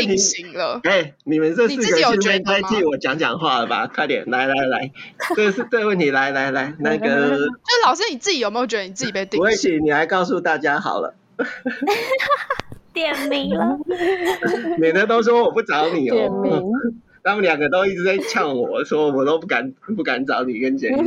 [0.00, 0.80] 定型了？
[0.84, 3.86] 哎、欸，你们这四个现在该替我讲讲话了吧？
[3.86, 4.90] 快点，来来来，
[5.36, 7.50] 这是这个问题，来来来，那个 就是
[7.84, 9.44] 老师你自己有没有觉得你自己被定型？
[9.44, 11.14] 我请你来告诉大家好了。
[12.92, 13.78] 点名了，
[14.78, 16.14] 免得都说我不找你哦。
[16.14, 16.62] 点名，
[17.24, 21.06] 他们两个都一直在呛我说，我都不敢不敢找你跟简玉婷。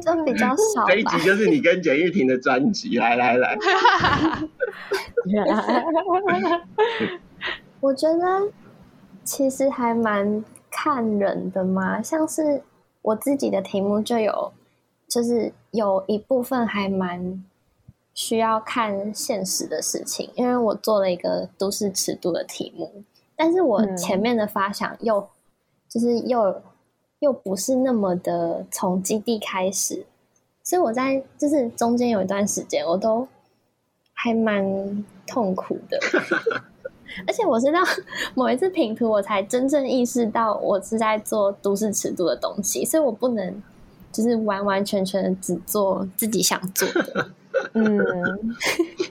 [0.00, 0.86] 这比较少。
[0.86, 3.58] 这一集就是你跟简玉婷的专辑，来来来。
[7.80, 8.48] 我觉得
[9.24, 12.62] 其实还蛮看人的嘛，像是
[13.02, 14.52] 我自己的题目就有，
[15.08, 17.44] 就是有一部分还蛮。
[18.20, 23.02] 需要看现实的事情，因为我做了一个都市尺度的题目，
[23.34, 25.28] 但是我前面的发想又、嗯、
[25.88, 26.60] 就是又
[27.20, 30.04] 又不是那么的从基地开始，
[30.62, 33.26] 所以我在就是中间有一段时间，我都
[34.12, 35.98] 还蛮痛苦的。
[37.26, 37.80] 而且我是到
[38.36, 43.62] 某一次评图，我才真正意识到我是在做都市尺度的东西，所以我不能
[44.12, 47.30] 就是完完全全只做自己想做的。
[47.74, 47.98] 嗯，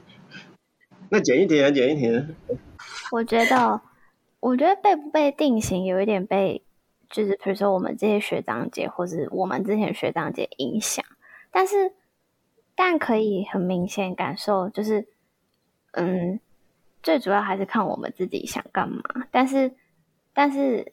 [1.10, 2.36] 那简一点，简一点。
[3.12, 3.82] 我觉得，
[4.40, 6.64] 我觉得被不被定型有一点被，
[7.10, 11.04] 就是比如说我们这些学长姐，或是我们之前学长姐影响，
[11.52, 11.94] 但是
[12.76, 15.08] 但可以很明显感受，就是
[15.94, 16.40] 嗯，
[17.02, 19.02] 最主要还是看我们自己想干嘛。
[19.32, 19.72] 但是
[20.34, 20.92] 但是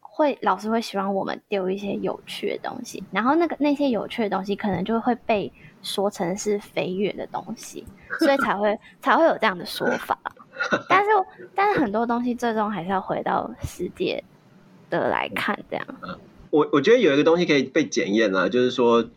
[0.00, 7.84] 会老师会希望我们丢一些有趣的东西，然后那个那些有趣的东西可能就会被说成是飞跃的东西，
[8.18, 10.18] 所以才会才会有这样的说法。
[10.88, 11.10] 但是，
[11.54, 14.24] 但是很多东西最终还是要回到世界
[14.90, 15.86] 的来看，这样。
[16.50, 19.08] 我我觉得有一个东西可以被检验啊，就是说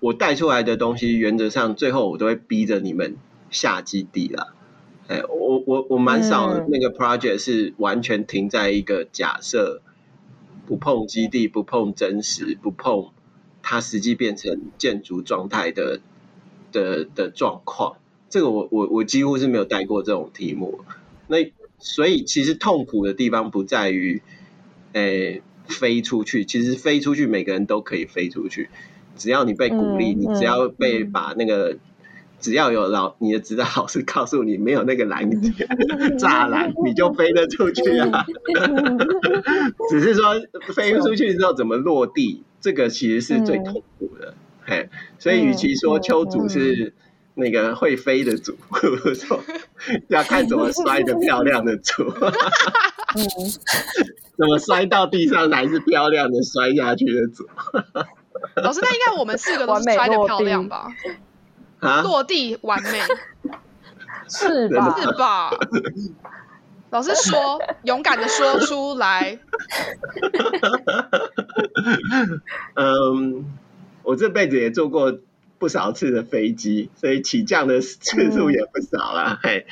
[0.00, 3.16] 我带出来的东西，原则上最后我都会逼着你们
[3.50, 4.54] 下基地了。
[5.08, 9.82] 哎，我我我蛮少那个 project 是完全停在一个假设，
[10.66, 13.10] 不碰基地，不碰真实，不碰
[13.68, 15.98] 它实际变成建筑状态的
[16.70, 17.96] 的的状况。
[18.30, 20.82] 这个我我我几乎是没有带过这种题目，
[21.26, 21.38] 那
[21.80, 24.22] 所以其实痛苦的地方不在于，
[24.92, 28.68] 诶飞出去，其实飞出去每个人都可以飞出去，
[29.16, 31.76] 只要你被鼓励，你只要被把那个，
[32.38, 35.28] 只要有老你的指导老师告诉你没有那个拦
[36.18, 38.24] 栅栏，你就飞得出去啊。
[39.90, 40.34] 只是说
[40.72, 44.34] 飞出去之后怎么落地，这个其实是最痛苦的。
[44.64, 44.88] 嘿，
[45.18, 46.94] 所以与其说秋主是。
[47.38, 48.56] 那个会飞的主，
[50.08, 52.02] 要看怎么摔的漂亮的组，
[54.38, 57.46] 怎么摔到地上才是漂亮的摔下去的主。
[58.54, 60.88] 老师，那应该我们四个都是摔的漂亮吧？
[61.80, 63.02] 啊，落地完美，
[64.30, 64.96] 是吧？
[64.98, 65.50] 是吧？
[66.96, 69.38] 老师说， 勇敢的说出来。
[72.74, 73.44] 嗯，
[74.02, 75.18] 我这辈子也坐过。
[75.58, 79.40] 不少次的飞机，所以起降的次数也不少啦。
[79.42, 79.64] 嘿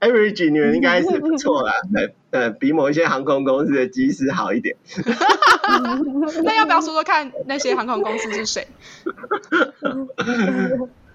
[0.00, 1.72] ，average 你们应该是不错啦，
[2.32, 4.74] 呃，比某一些航空公司的机师好一点。
[6.42, 8.66] 那要不要说说看那些航空公司是谁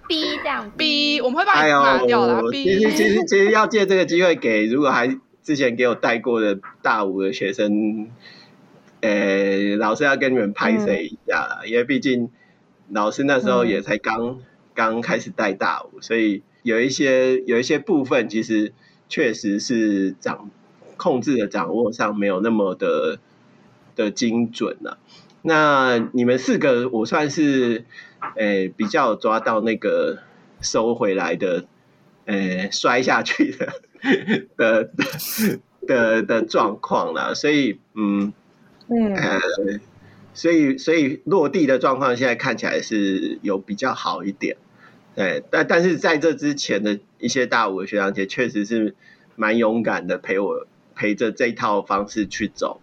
[0.08, 2.50] ？B 这样，B 我们会把你拿掉了。
[2.50, 5.06] 其实其实其实要借这个机会给，如果还
[5.44, 8.08] 之前给我带过的大五的学生，
[9.00, 12.30] 呃，老师要跟你们拍谁一下啦，因为毕竟。
[12.90, 14.40] 老师那时候也才刚
[14.74, 18.74] 刚、嗯、开始带大五，所以有一些有一些部分其实
[19.08, 20.50] 确实是掌
[20.98, 23.18] 控制的掌握上没有那么的
[23.96, 24.98] 的精准了、啊。
[25.40, 27.86] 那你们四个，我算是
[28.36, 30.18] 诶、欸、比较抓到那个
[30.60, 31.64] 收回来的，
[32.26, 33.72] 诶、欸、摔下去的
[34.56, 34.90] 的
[35.86, 37.34] 的的状况了。
[37.34, 38.32] 所以嗯
[38.88, 39.14] 嗯。
[39.14, 39.40] 呃
[40.36, 44.56] 所以，所以落地的状况现在看起来是有比较好一点，
[45.14, 48.96] 对，但但是在这之前的一些大五的学长姐确实是
[49.36, 52.80] 蛮勇敢的，陪我陪着这一套方式去走。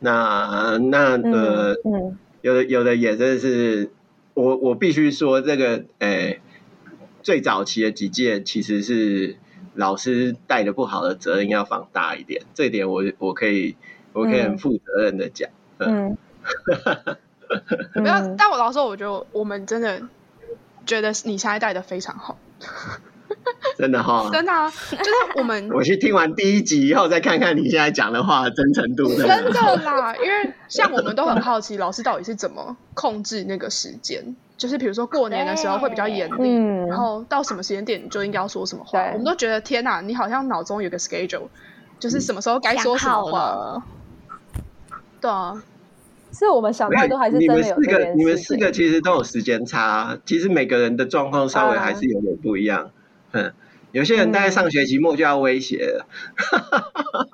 [0.00, 3.92] 那那呃，嗯嗯、有的有的也真的是，
[4.34, 6.40] 我我必须说这个，诶、欸，
[7.22, 9.36] 最早期的几届其实是
[9.74, 13.76] 老师带的不好的责任要放大一点，这一点我我可以
[14.12, 16.08] 我可以很负责任的讲，嗯。
[16.08, 17.16] 嗯。
[17.94, 20.02] 没有，但我老实说，我觉得我们真的
[20.84, 22.36] 觉得你现在带的非常好，
[23.78, 41.48] 真的哈、哦，真的啊，就是我们 我去听完第一集以后，再看看你现在讲的话的真诚度， 真的啦，因为像我们都很好奇，老师到底是怎么控制那个时间，就是比如说过年的时候会比较严厉，嗯、然后到什么时间点你就应该要说什么话，我们都觉得天哪，你好像脑中有个 schedule，
[41.98, 43.82] 就是什么时候该说什么话，
[45.20, 45.62] 对啊。
[46.30, 47.74] 是我们想到都还是真的有。
[47.78, 52.90] 你们四个，你们四个其实都有时间差，其实每个人的状况稍微还是有点不一样。
[53.32, 53.52] 嗯，
[53.92, 56.06] 有些人大概上学期末就要威胁了。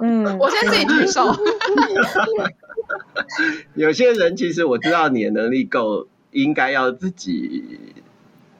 [0.00, 1.34] 嗯，我先自己举手。
[3.74, 7.64] 有些人其实我知道你的能力够，应该要自己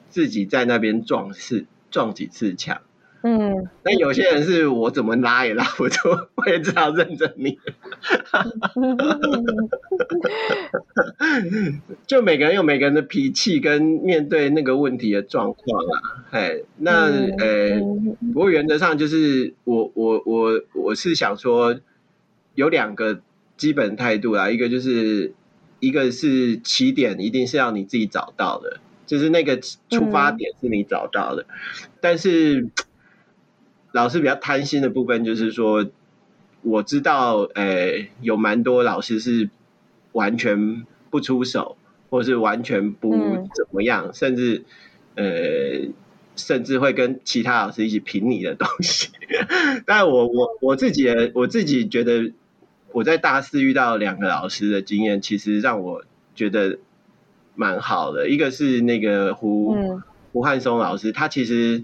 [0.09, 2.81] 自己在那边撞次撞几次墙。
[3.27, 7.57] 嗯，那有些人是我怎么拉也拉不住， 我也只好认着你。
[12.05, 17.09] 就每个人有每个人的脾气跟面对那个问题的状况啊，哎，那
[17.39, 17.79] 呃，
[18.31, 21.79] 不过原则上就是我我我我是想说
[22.53, 23.21] 有两个
[23.57, 25.33] 基本态度啊，一个就是
[25.79, 31.41] 一个是起点，一定是要你自己找到的，就是那个出发点是你找到的。
[31.41, 31.47] 嗯、
[31.99, 32.67] 但是
[33.95, 35.85] 老师比较贪心的部分，就是说，
[36.61, 39.49] 我知道，诶、呃，有蛮多老师是
[40.11, 41.77] 完全不出手，
[42.09, 43.11] 或是完全不
[43.55, 44.65] 怎么样，嗯、甚至
[45.15, 45.89] 呃，
[46.35, 49.09] 甚至会跟其他老师一起评你的东西。
[49.87, 52.33] 但我我我自己我自己觉得。
[52.91, 56.79] 我在大四遇到两个老师的经验，其实让我觉得
[57.53, 58.29] 蛮好的。
[58.29, 61.83] 一个是那个胡、嗯、胡汉松老师，他其实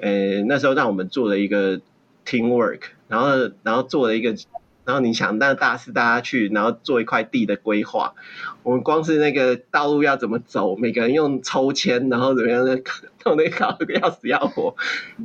[0.00, 1.78] 呃那时候让我们做了一个
[2.24, 4.34] team work，然后然后做了一个，
[4.84, 8.14] 然后你想那大四大家去，然后做一块地的规划。
[8.62, 12.80] 我们光是那个道路要怎么走，每个人用抽签，然后怎么样的，
[13.24, 14.76] 弄得搞得要死要活。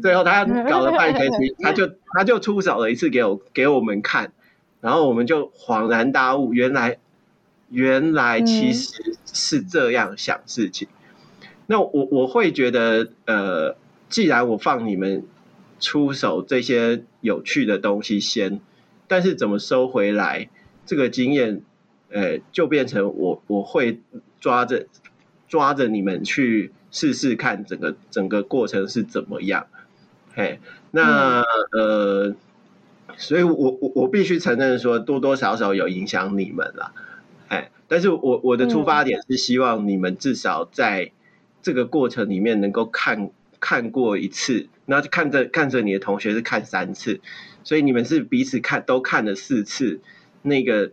[0.02, 4.32] 最后他搞了半天， 他就他就出手了一次给我给我们看。
[4.82, 6.98] 然后我们就恍然大悟，原来
[7.70, 10.90] 原来其实是这样想事情。
[11.42, 13.78] 嗯、那我我会觉得，呃，
[14.14, 15.26] 既然我放你们
[15.80, 18.62] 出手这些有趣的东西先，
[19.08, 20.52] 但是怎么收回来，
[20.86, 21.64] 这个经验，
[22.12, 24.00] 呃，就变成我我会
[24.40, 24.86] 抓着
[25.48, 29.66] 抓着你们去试试看，整个整个过程是怎么样。
[30.36, 30.60] 嘿，
[30.92, 31.42] 那、
[31.72, 32.36] 呃。
[33.16, 36.94] 所以我，我我必须承认说，多多少少有影响你们了，
[37.48, 41.12] 哎，但是我我的出发点是希望你们至少在
[41.62, 43.30] 这个过程里面能够看
[43.64, 47.22] 看过一次，那看着看着你的同学是看三次，
[47.64, 50.02] 所以你们是彼此看都看了四次，
[50.42, 50.92] 那个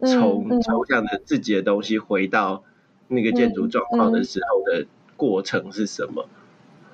[0.00, 2.62] 从抽象的自己的东西回到
[3.08, 6.28] 那个建筑状况的时候的过程是什么？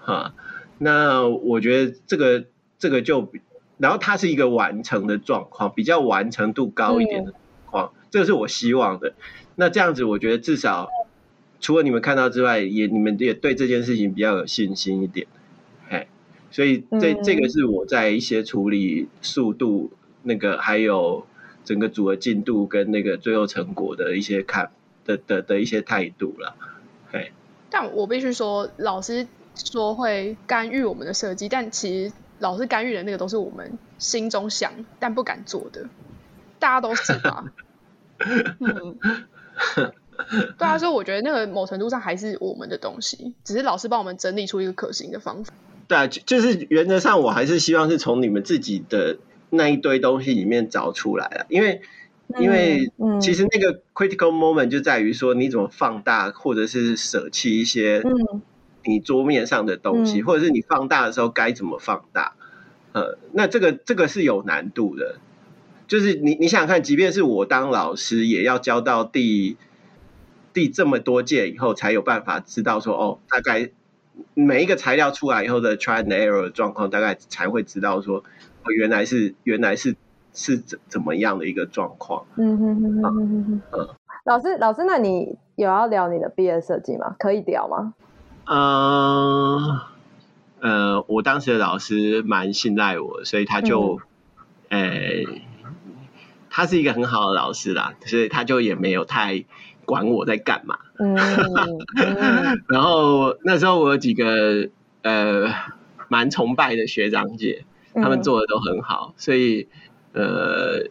[0.00, 0.32] 哈，
[0.78, 2.44] 那我觉得这个
[2.78, 3.32] 这个就。
[3.78, 9.12] 然后它是一个完成的状况，比较完成度高一点的状况，嗯、这个是我希望的。
[9.54, 10.88] 那这样子，我觉得至少
[11.66, 15.26] 除了你们看到之外，也你们也对这件事情比较有信心一点。
[15.88, 16.06] 哎，
[16.52, 19.90] 所以这、嗯、这个是我在一些处理速度，
[20.22, 21.26] 那个还有
[21.64, 24.70] 整个组的进度跟那个最后成果的一些看
[25.04, 26.54] 的的的一些态度了。
[27.10, 27.32] 哎，
[27.68, 32.12] 但我必须说，老师说会干预我们的设计，但其实。
[32.38, 35.88] 老师干预的那个都是我们心中想但不敢做的，
[36.58, 37.50] 大家都是吧？
[38.60, 38.98] 嗯，
[40.58, 45.52] 对啊，所以我觉得那个某程度上还是我们的东西，只是老师帮我们整理出一个可行的方法。
[45.88, 49.18] 对啊，就是原则上我还是希望是从你们自己的
[49.50, 51.80] 那一堆东西里面找出来了，因为
[52.38, 52.90] 因为
[53.20, 58.02] 其实那个 critical moment 就在于说你怎么放大或者是舍弃一些。
[58.04, 58.42] 嗯
[58.88, 62.36] 你桌面上的东西，或者是你放大的时候该怎么放大？
[62.92, 65.16] 呃，那这个这个是有难度的。
[65.88, 69.56] 就是你你想想看，即便是我当老师，也要教到第
[70.56, 73.68] 第这么多届以后，才有办法知道说，哦，大概
[74.32, 78.24] 每一个材料出来以后的 try and error 的状况，大概才会知道说，
[78.62, 79.96] 哦，原来是原来是
[80.32, 82.24] 是怎怎么样的一个状况。
[82.36, 83.62] 嗯哼哼哼哼哼。
[83.72, 83.88] 嗯，
[84.24, 87.16] 老师老师，那你有要聊你的毕业设计吗？
[87.18, 87.92] 可以聊吗？
[88.46, 89.78] 嗯，
[90.60, 94.00] 呃，我当时的老师蛮信赖我，所以他就，
[94.70, 95.42] 呃、嗯欸，
[96.48, 99.44] 他是一个很好的老师啦，所以他就也没有太
[99.86, 100.78] 管我在干嘛。
[100.98, 104.68] 嗯，嗯 然后那时候我有几个
[105.02, 105.50] 呃
[106.08, 107.64] 蛮崇拜的学长姐，
[107.94, 109.68] 他们做的都很好，所以
[110.12, 110.88] 呃，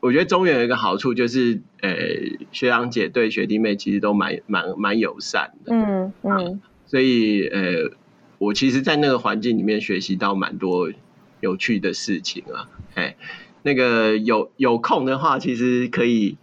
[0.00, 1.94] 我觉得中原有一个好处就是，呃，
[2.50, 5.72] 学长姐对学弟妹其实都蛮蛮蛮友善的。
[5.74, 6.32] 嗯嗯。
[6.38, 7.92] 嗯所以，呃，
[8.38, 10.90] 我其实，在那个环境里面学习到蛮多
[11.38, 12.66] 有趣的事情啊。
[12.94, 13.14] 哎，
[13.62, 16.36] 那个有有空的话，其实可以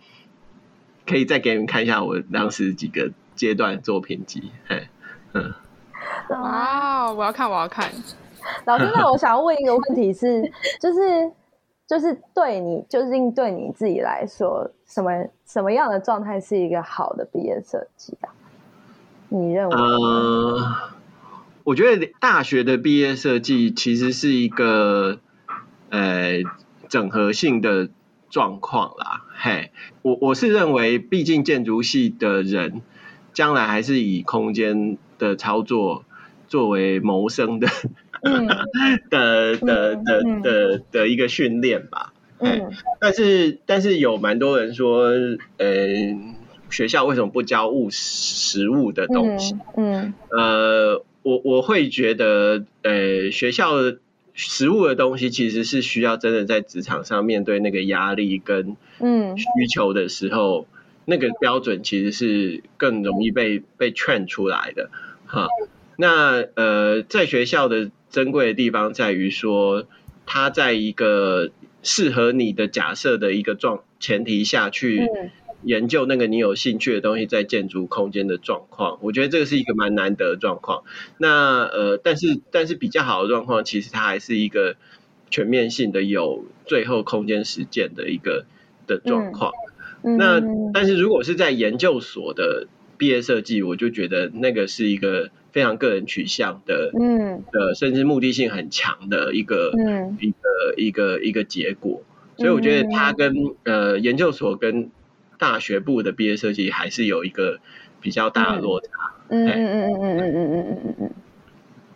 [1.08, 4.51] 可以再给你们看一下我当时几个阶段作品集。
[4.68, 4.89] 哎，
[5.34, 5.53] 嗯，
[6.30, 7.89] 哇，我要看，我要看。
[8.66, 10.41] 老师，那我想要问一个问题是，
[10.80, 11.32] 就是
[11.88, 15.12] 就是对你，究竟对你自己来说，什么
[15.45, 18.30] 什么样的状态是一个好的毕业设计啊？
[19.30, 19.76] 你认为？
[19.76, 20.76] 呃，
[21.64, 25.20] 我觉得大学的毕业设计其实是一个
[25.89, 26.38] 呃
[26.88, 27.89] 整合性的
[28.30, 29.25] 状况啦。
[29.36, 29.71] 嘿，
[30.01, 32.82] 我我是认为，毕竟建筑系的人
[33.34, 36.03] 将来还是以空间的操作
[36.47, 37.67] 作为谋生的、
[38.23, 38.47] 嗯、
[39.09, 42.13] 的的的的的一个训练吧。
[42.39, 45.09] 嗯，但是但是有蛮多人说，
[45.57, 45.67] 呃。
[46.69, 49.55] 学校为什么不教务实物的东西？
[49.78, 53.75] 嗯，嗯呃，我我会觉得，呃，学校
[54.40, 60.68] 实物的东西其实是需要真的在职场上面对那个压力跟嗯需求的时候，
[61.06, 64.92] 那个标准其实是更容易被被劝出来的
[65.26, 65.48] 哈。
[65.98, 69.88] 那呃，在学校的珍贵的地方在于说，
[70.28, 71.50] 它在一个
[71.82, 75.10] 适合你的假设的一个状前提下去
[75.64, 78.99] 研究那个你有兴趣的东西在建筑空间的状况。
[79.01, 80.84] 我觉得这个是一个蛮难得的状况。
[81.18, 84.76] 那呃，但是但是比较好的状况，其实它还是一个
[85.30, 88.45] 全面性的有最后空间实践的一个
[88.86, 89.51] 的状况。
[90.01, 90.41] 那
[90.74, 95.30] 但是如果是在研究所的毕业设计，我就觉得那个是一个。
[95.53, 102.03] 非常个人取向的，嗯，呃，甚至目的性很强的一个，嗯，一个一个一个结果，
[102.38, 103.34] 所以我觉得它跟
[103.64, 104.91] 呃研究所跟
[105.38, 107.60] 大学部的毕业设计还是有一个
[108.02, 108.90] 比较大的落差。
[109.30, 111.12] 嗯嗯嗯嗯嗯嗯嗯嗯嗯嗯。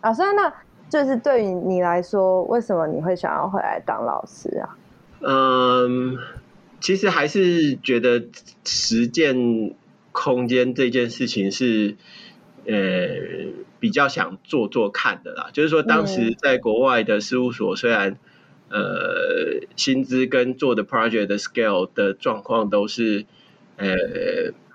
[0.02, 0.54] 老师，那
[0.90, 4.78] 就是对于你来说，为什么你会想要回来当老师啊？
[5.22, 6.18] 嗯，
[6.80, 8.26] 其实还是觉得
[8.66, 9.76] 实践
[10.12, 11.96] 空间这件事情是。
[12.64, 13.10] 呃，
[13.80, 18.18] 比较想做做看的啦，就是说当时在国外的事务所，虽然、嗯、
[18.72, 23.26] 呃薪资跟做的 project 的 scale 的状况都是
[23.78, 23.96] 呃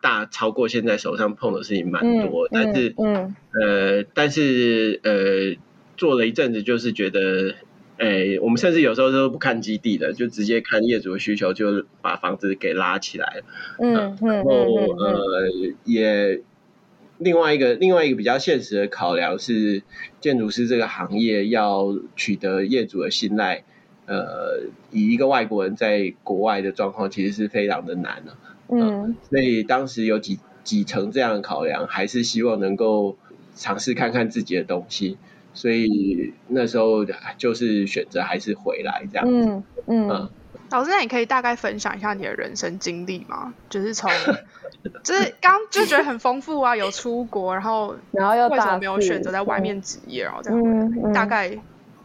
[0.03, 5.57] 大超过现在手上碰的事情蛮多，嗯、但是嗯，嗯呃但是呃
[5.97, 7.55] 做了一阵子，就是觉得，
[7.99, 13.42] 哎，我们甚至有时候都不看基地的，就直接看业主的需求，就把房子给拉起来
[13.78, 15.49] 嗯，然后呃
[15.84, 16.42] 也。
[17.18, 19.82] 另外一个另外一个比较现实的考量是，
[20.20, 23.64] 建筑师这个行业要取得业主的信赖，
[24.07, 28.38] 呃，以一个外国人在国外的状况，其实是非常的难的、啊。
[28.68, 33.16] 嗯，所以当时有几几层这样的考量，还是希望能够
[33.54, 35.18] 尝试看看自己的东西，
[35.54, 37.04] 所以那时候
[37.36, 39.32] 就是选择还是回来这样子。
[39.32, 40.09] 嗯嗯。
[40.09, 40.30] 嗯
[40.68, 43.54] 老师，那你可以大概分享一下你的人生经历吗？
[43.70, 44.11] 就是从。
[45.02, 51.57] 就是刚就觉得很丰富啊，有出国，然后然后又为什么没有选择在外面职业，然后这样大概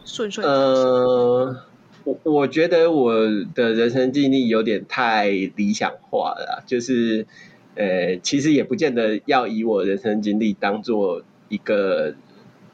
[0.04, 0.46] 顺顺。
[0.46, 1.56] 呃，
[2.04, 3.14] 我我觉得我
[3.54, 7.26] 的人生经历有点太理想化了，就是
[7.74, 12.14] 呃，其实也不见得要以我人生经历当做一个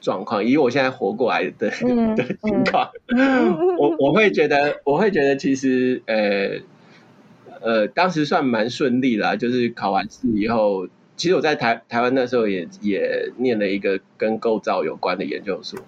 [0.00, 1.70] 状况，以我现在活过来的
[2.16, 2.90] 的情况，
[3.78, 6.60] 我我会觉得我会觉得其实呃。
[7.60, 15.80] 呃，当时算蛮顺利啦，就是考完试以后，其实我在台台湾那时候也也念了一个跟构造有关的研究所，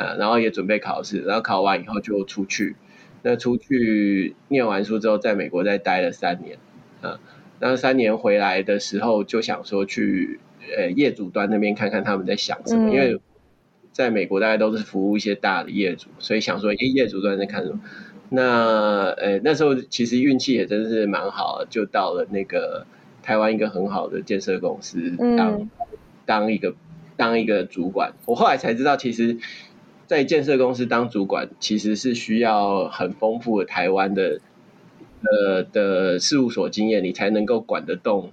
[0.00, 2.74] 啊，然后也准备考试，然后考完以后就出去，
[3.22, 6.56] 那出去念完书之后，在美国再待了三年，
[7.02, 7.20] 啊，
[7.58, 10.40] 然后三年回来的时候就想说去
[10.76, 13.20] 呃业主端那边看看他们在想什么，嗯、因为
[13.92, 17.80] 在美国大概都是服务一些大的业主，所以想说，诶，业主端在看什么。
[18.32, 22.86] 那呃那时候其实运气也真是蛮好，就到了那个
[23.22, 25.70] 台湾一个很好的建设公司当、嗯、
[26.24, 26.76] 当一个
[27.16, 28.12] 当一个主管。
[28.26, 29.38] 我后来才知道，其实，
[30.10, 34.40] 在建设公司当主管其实是需要很丰富的台湾的
[35.22, 38.32] 呃的事务所经验，你才能够管得动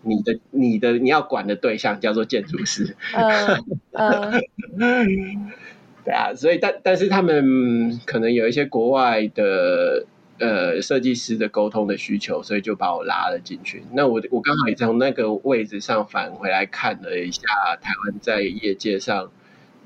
[0.00, 2.96] 你的你的你要管的对象叫做建筑师。
[3.12, 4.42] 嗯
[4.78, 5.52] 嗯
[6.06, 10.06] 对啊，所以但但是他们可能有一些国外的
[10.38, 13.82] 呃设计师的沟通的需求，所以就把我拉了进去。
[13.92, 17.42] 那我我刚好也从那个位置上返回来看了一下
[17.82, 19.30] 台湾在业界上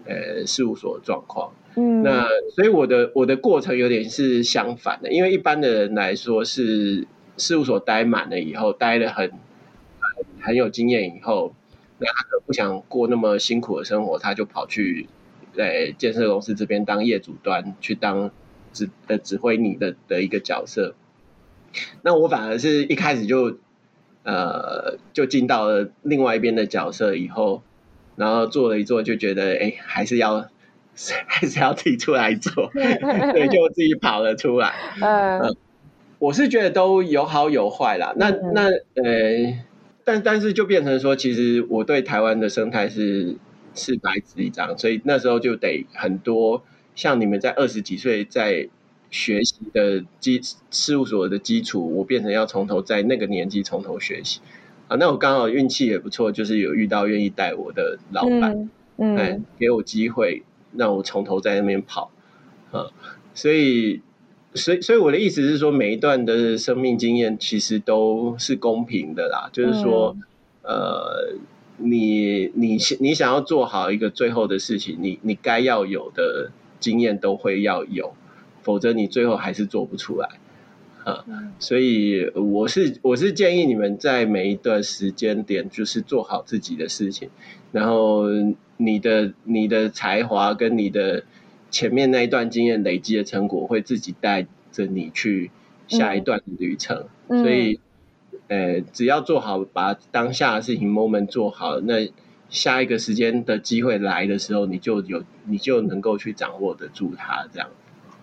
[0.06, 1.52] 呃事务所的状况。
[1.76, 9.30] 嗯，那所以我的我的过程有点是相反的，因为一般的人来说是事务所待满了以后，待了很
[10.00, 11.54] 很很有经验以后，
[11.98, 15.08] 那他可不想过那么辛苦的生活，他就跑去。
[15.56, 18.32] 在建设公司这边当业主端去当
[18.72, 20.96] 指的指挥你的的一个角色，
[22.02, 23.58] 那我反而是一开始就
[24.24, 27.62] 呃就进到了另外一边的角色以后，
[28.16, 30.48] 然后做了一做就觉得哎、欸、还是要
[31.26, 34.74] 还是要自己出来做， 所以就自己跑了出来。
[35.00, 35.56] 嗯、呃，
[36.18, 38.12] 我是觉得都有好有坏啦。
[38.16, 39.58] 那那呃，
[40.04, 43.36] 但但是就变成说，其实我对台湾的生态是。
[43.76, 46.62] 是白纸一张，所以那时候就得很多
[46.94, 48.68] 像你们在二十几岁在
[49.10, 50.40] 学习的基
[50.70, 54.38] 事务所的基础，我变成要从头在那个年纪从头学习
[54.88, 54.96] 啊。
[54.98, 60.42] 那我刚好运气也不错，就是有遇到愿意带我的老板，嗯，嗯，给我机会
[60.76, 62.10] 让我从头在那边跑
[62.70, 62.86] 啊。
[63.34, 64.02] 所以，
[64.54, 70.16] 所以，所以我的意思是说，每一段的生命经验其实都是公平的啦，就是说，
[70.62, 71.34] 嗯、呃。
[71.76, 78.14] 你你你想要做好一个最后的事情，你你该要有的经验都会要有，
[78.62, 80.28] 否则你最后还是做不出来。
[81.04, 81.24] 啊，
[81.58, 87.28] 所以我是我是建议你们在每一段时间点，就是做好自己的事情，
[87.72, 88.24] 然后
[88.78, 91.24] 你的你的才华跟你的
[91.70, 95.50] 前面那一段经验累积的成果，会自己带着你去
[95.86, 97.06] 下一段旅程。
[97.28, 97.80] 嗯、所以，
[98.48, 102.10] 呃，只要做好，把当下的事情 moment 做好，那
[102.48, 107.68] 下一个时间的机会来的时候，你就有你就能够去掌握得住它，这样。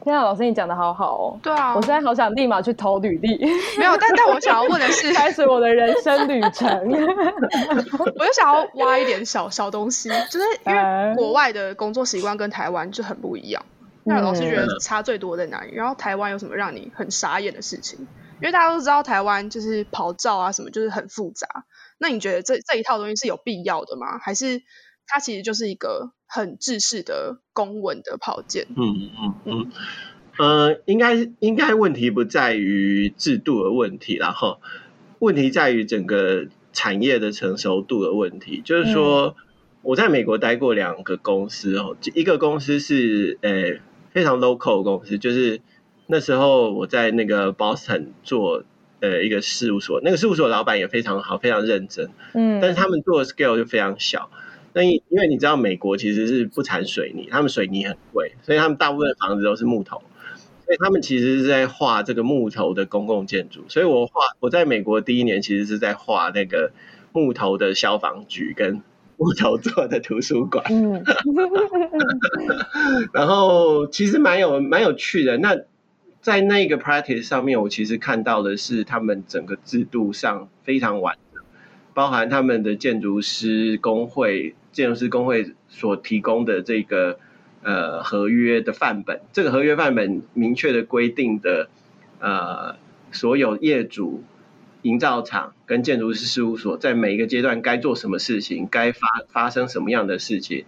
[0.03, 1.39] 天啊，老师你讲的好好哦！
[1.41, 3.37] 对啊，我现在好想立马去投履历。
[3.77, 6.67] 没有，但但我想要问的是，开始我的人生旅程。
[8.17, 13.63] 我就想要挖一点小小东西，就是因为国外的工作习惯跟台湾就很不一样。
[14.03, 15.75] 那老师觉得差最多在哪里？
[15.75, 17.99] 然后台湾有什么让你很傻眼的事情？
[18.41, 21.47] 因为大家都知道台湾就是跑照啊什么，就是很复杂。
[21.99, 24.17] 那你觉得这这一套东西是有必要的吗？
[24.19, 24.63] 还是
[25.07, 26.11] 它其实就是一个？
[26.33, 29.71] 很制式的公文的跑件，嗯嗯嗯，
[30.39, 34.61] 呃，应该应该问题不在于制度的问题，然后
[35.19, 38.61] 问题在于整个产业的成熟度的问题。
[38.63, 39.35] 就是说，
[39.81, 43.81] 我在美国待过两个公司哦，一个公司是呃
[44.11, 45.59] 非常 local 的公司，就是
[46.07, 48.63] 那时候我在那个 Boston 做
[49.01, 54.31] 呃一个事务所，那个事务所老板也非常好，非常认真，嗯，但是他们做的 scale 就非常小。
[54.73, 60.01] 那因因为你知道美国其实是不产水泥，他们水泥很贵，所以他们大部分的房子都是木头，
[60.65, 63.65] 所以他们其实是在画这个木头的公共建筑。
[63.67, 66.71] 所以我画我在美国第一年其实是在画那个
[67.11, 68.81] 木头的消防局跟
[69.21, 70.63] 木头做的图书馆。
[70.69, 71.03] 嗯，
[73.13, 75.37] 然后其实蛮有蛮有趣的。
[75.37, 75.57] 那
[76.21, 81.43] 在那个 practice 上面，我其实看到的是他们整个制度上非常完整，
[81.93, 84.55] 包含他们的建筑师工会。
[84.71, 87.19] 建筑师工会所提供的这个
[87.63, 91.69] 呃合约的范本，这个合约范本明确的规定的
[92.19, 92.75] 呃
[93.11, 94.23] 所有业主、
[94.81, 100.65] 营造厂跟建筑师事务所在每一个阶段该做什么事情，该发发生什么样的事情，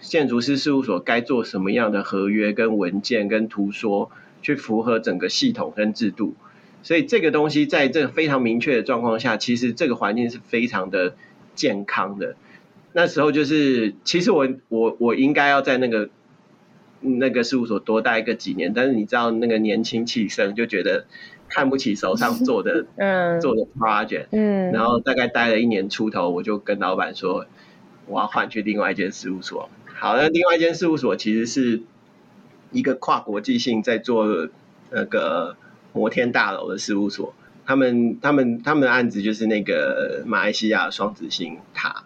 [0.00, 4.10] 建筑师事务所该做什么样的合约跟文件跟图说，
[4.42, 6.34] 去符合整个系统跟制度。
[6.82, 11.16] 所以这个东西在这个非常明确的状况下，其实这个环境是非常的
[11.56, 12.36] 健康的。
[12.98, 16.08] 那时候就是，其实我我我应该要在那个
[17.02, 21.04] 那个事务所多待个几年，但是你知道那个年轻气盛，就觉得
[21.46, 27.44] 看不起手上做的 嗯做的 project，嗯，然后大概待了一年出头，我就跟老板说
[28.06, 29.68] 我要换去另外一间事务所。
[29.84, 31.82] 好，那另外一间事务所其实是
[32.72, 34.48] 一个跨国际性在做
[34.90, 35.58] 那个
[35.92, 37.34] 摩天大楼的事务所，
[37.66, 42.04] 他们他们他们的案子就是那个马来西亚双子星塔。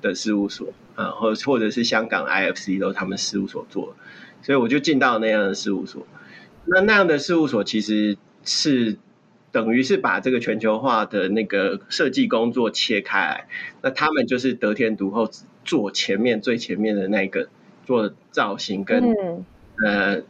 [0.00, 3.94] 的事务所啊，或或者是香港 IFC 都是他们事务所做，
[4.42, 6.06] 所以我就进到那样的事务所。
[6.66, 8.98] 那那样的事务所其实是
[9.50, 13.48] 等于是把这个全球化的那个设计工作切开来，
[13.82, 15.30] 那他们就是得天独厚，
[15.64, 17.48] 做前面最前面的那个
[17.86, 19.44] 做造型跟、嗯、
[19.84, 20.22] 呃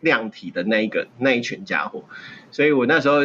[0.00, 2.04] 量体的那一个那一群家伙。
[2.50, 3.20] 所以我那时候，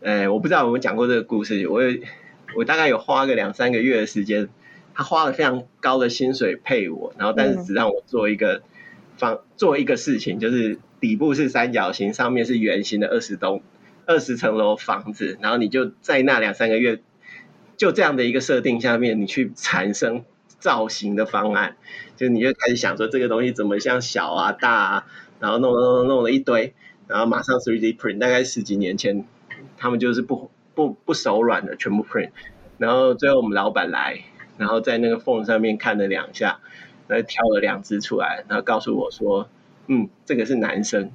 [0.00, 1.82] 呃，我不知道有没有讲过这个故事，我
[2.56, 4.48] 我大概有花个两三个月的时间。
[4.94, 8.62] 他花了非常高的薪水配我，然后但是只让我做一个
[9.16, 13.62] 方做一个事情，就是底部是三角形，上面是圆形的二十栋
[14.06, 17.00] 二十层楼房子，然后你就在那两三个月
[17.76, 21.76] 就这样的一个设定下面，你去产生造型的方案，
[22.16, 25.06] 就你就开始想说这个东西怎么像小啊大啊，
[25.40, 26.74] 然后弄弄弄弄了一堆，
[27.08, 29.24] 然后马上 3D print，大概十几年前
[29.78, 32.30] 他们就是不不不手软的全部 print，
[32.78, 34.24] 然后最后我们老板来。
[34.58, 36.60] 然后在那个缝上面看了两下，
[37.08, 39.48] 然后挑了两只出来，然后告诉我说
[39.88, 41.10] ：“嗯，这个是男生，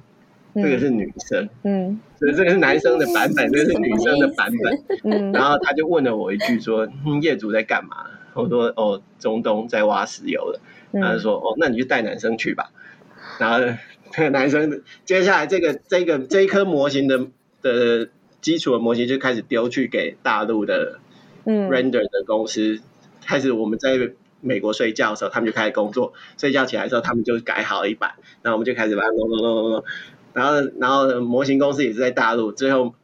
[0.54, 10.60] 这个是女生，嗯，所以这个是男生的版本，这个是女生的版本。”嗯，然后他就问了我一句说：“嗯，业主在干嘛？”我说：“哦，中东在挖石油了。”
[10.92, 12.70] 他就说：“哦，那你就带男生去吧。”
[13.38, 13.58] 然后
[14.12, 17.26] 这个男生接下来这个这个这一颗模型的
[17.62, 18.08] 的
[18.40, 20.98] 基础的模型就开始丢去给大陆的
[21.44, 22.80] render 的公司。
[23.28, 23.90] 开始我们在
[24.40, 26.14] 美国睡觉的时候，他们就开始工作。
[26.38, 29.84] 睡觉起来的时候，他们就改好了一版，然后我们就开始把它弄弄弄弄弄。
[30.32, 32.52] 然后，然后模型公司也是在大陆。
[32.52, 32.94] 最后，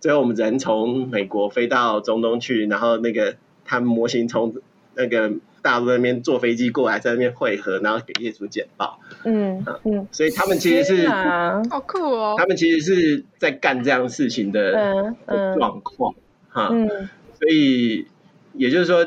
[0.00, 4.54] 最后我们人从美国飞到中东去，然后那个他们模型从
[4.94, 9.00] 那个大陆那边坐飞机过来，在那边汇合，然后给业主简报。
[9.24, 10.08] 嗯嗯。
[10.12, 11.08] 所以他们其实是
[11.68, 12.36] 好酷哦。
[12.38, 15.12] 他们其实是在干这样事情的
[15.58, 16.14] 状况
[16.48, 16.68] 哈。
[16.72, 16.88] 嗯。
[16.88, 18.06] 所以
[18.54, 19.04] 也就是说。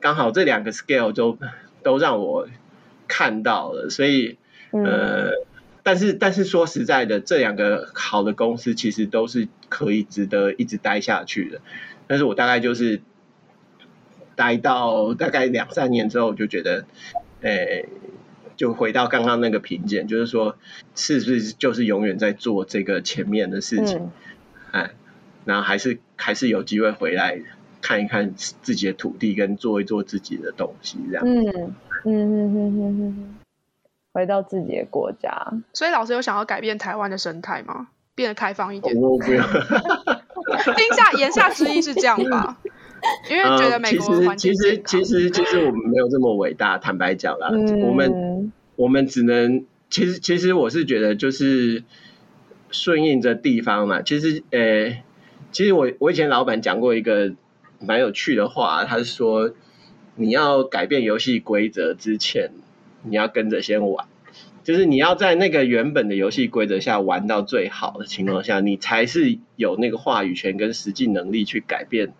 [0.00, 1.38] 刚好这两个 scale 就
[1.82, 2.48] 都让我
[3.06, 4.38] 看到了，所以
[4.70, 5.30] 呃，
[5.82, 11.60] 但是但是说实在的，这两个好的公司其实都是可以值得一直待下去的。
[12.06, 13.00] 但是我大概就是
[14.36, 16.84] 待到大概两三年之后，我就觉得，
[17.40, 17.88] 诶，
[18.56, 20.56] 就回到刚刚那个评鉴，就是说，
[20.94, 24.10] 是不是就是永远在做这个前面的事情，
[24.70, 24.96] 哎、嗯，
[25.44, 27.40] 然后还是还是有机会回来
[27.80, 31.24] 看一看自己的土地，跟做一做自己的东西，这样。
[31.26, 31.74] 嗯嗯
[32.04, 33.34] 嗯嗯嗯嗯。
[34.12, 37.88] 回到自己的国家，所以老师有想要改变台湾的生态吗？
[38.16, 38.96] 变得开放一点？
[38.96, 39.46] 我不要。
[39.46, 42.58] 听下言下之意是这样吧？
[43.30, 47.48] 因为觉得美国、其实其实其实其实我们没有这么伟大，坦白讲啦，
[47.86, 51.84] 我们我们只能其实其实我是觉得就是
[52.70, 54.02] 顺应着地方嘛。
[54.02, 55.00] 其实呃、
[55.52, 57.34] 其实我我以前老板讲过一个
[57.80, 59.52] 蛮有趣的话，他是说
[60.16, 62.50] 你要改变游戏规则之前。
[63.04, 64.08] 你要跟着先玩，
[64.64, 72.12] 就是你要在那个原本的游戏规则下玩到最好的情况下，你才是有那个话语权跟实际能力去改变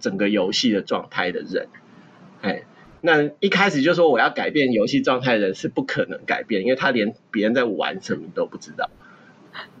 [0.00, 1.68] 整个游戏的状态的人。
[2.42, 2.64] 哎，
[3.00, 8.90] 那一开始就说我要改变游戏状态的人是不可能改变，因为他连别人在玩什么都不知道。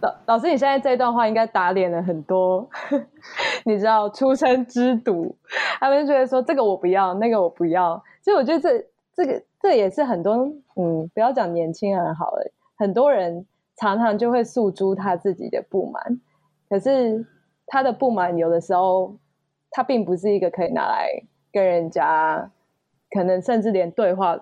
[0.00, 2.68] 老老师，你现在这段话应该打脸了很多，
[3.64, 5.36] 你知道出生之毒，
[5.80, 9.42] 他们就觉得说这个我不要，那个我不要，所以我觉得这这个。
[9.60, 10.36] 这也是很多
[10.76, 16.20] 嗯，不要讲年轻人好了，很多人常常就会诉诸他自己的不满，
[16.68, 17.26] 可是
[17.66, 19.16] 他的不满有的时候，
[19.72, 21.08] 他并不是一个可以拿来
[21.50, 22.48] 跟人家，
[23.10, 24.38] 可能甚至连对话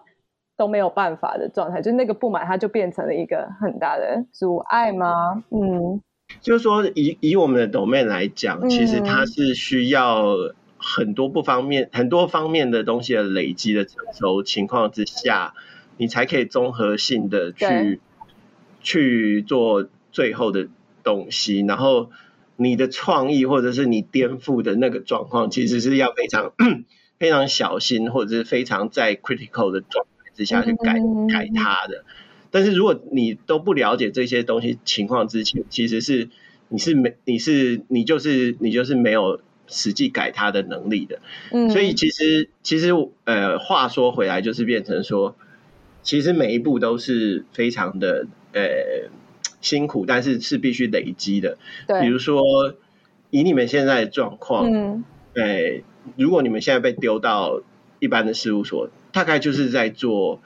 [0.57, 5.45] 都没有办法的状态，就那个不满，它就变成了一个很大的阻碍吗？
[5.51, 6.01] 嗯，
[6.41, 10.37] 就是说以以我们的 domain 来讲，其实它是需要。
[10.79, 15.55] 很多不方面、很多方面的东西的累积的成熟情况之下，
[15.97, 17.99] 你才可以综合性的去
[18.83, 20.69] 去做最后的
[21.03, 21.61] 东西。
[21.63, 22.11] 然后
[22.57, 26.53] 你的创意或者是你颠覆的那个状况，其实是要非常
[27.19, 30.95] 非常小心，或者是非常在 critical 的状态之下去改
[31.33, 32.05] 改它的。
[32.51, 36.29] 但是如果你都不了解这些东西情况之前，其实是
[36.69, 39.41] 你是没你是你就是你就是没有。
[39.69, 41.19] 实际改它的能力的，
[41.51, 42.93] 嗯，所以其实其实
[43.25, 45.35] 呃，话说回来，就是变成说，
[46.05, 49.11] 其实每一步都是非常的呃
[49.61, 51.59] 辛苦，但是是必须累积的。
[51.89, 52.41] 对，比如说
[53.31, 55.83] 以你们现在的状况，嗯，呃，
[56.17, 57.61] 如果你们现在被丢到
[57.99, 60.43] 一般的事务所，大概就是在做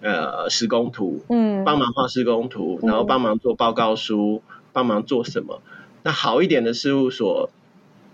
[0.00, 5.60] 呃施工图，嗯，帮忙画施工图，然后帮忙做报告书，帮忙做什么？
[6.02, 7.50] 那好一点的事务所。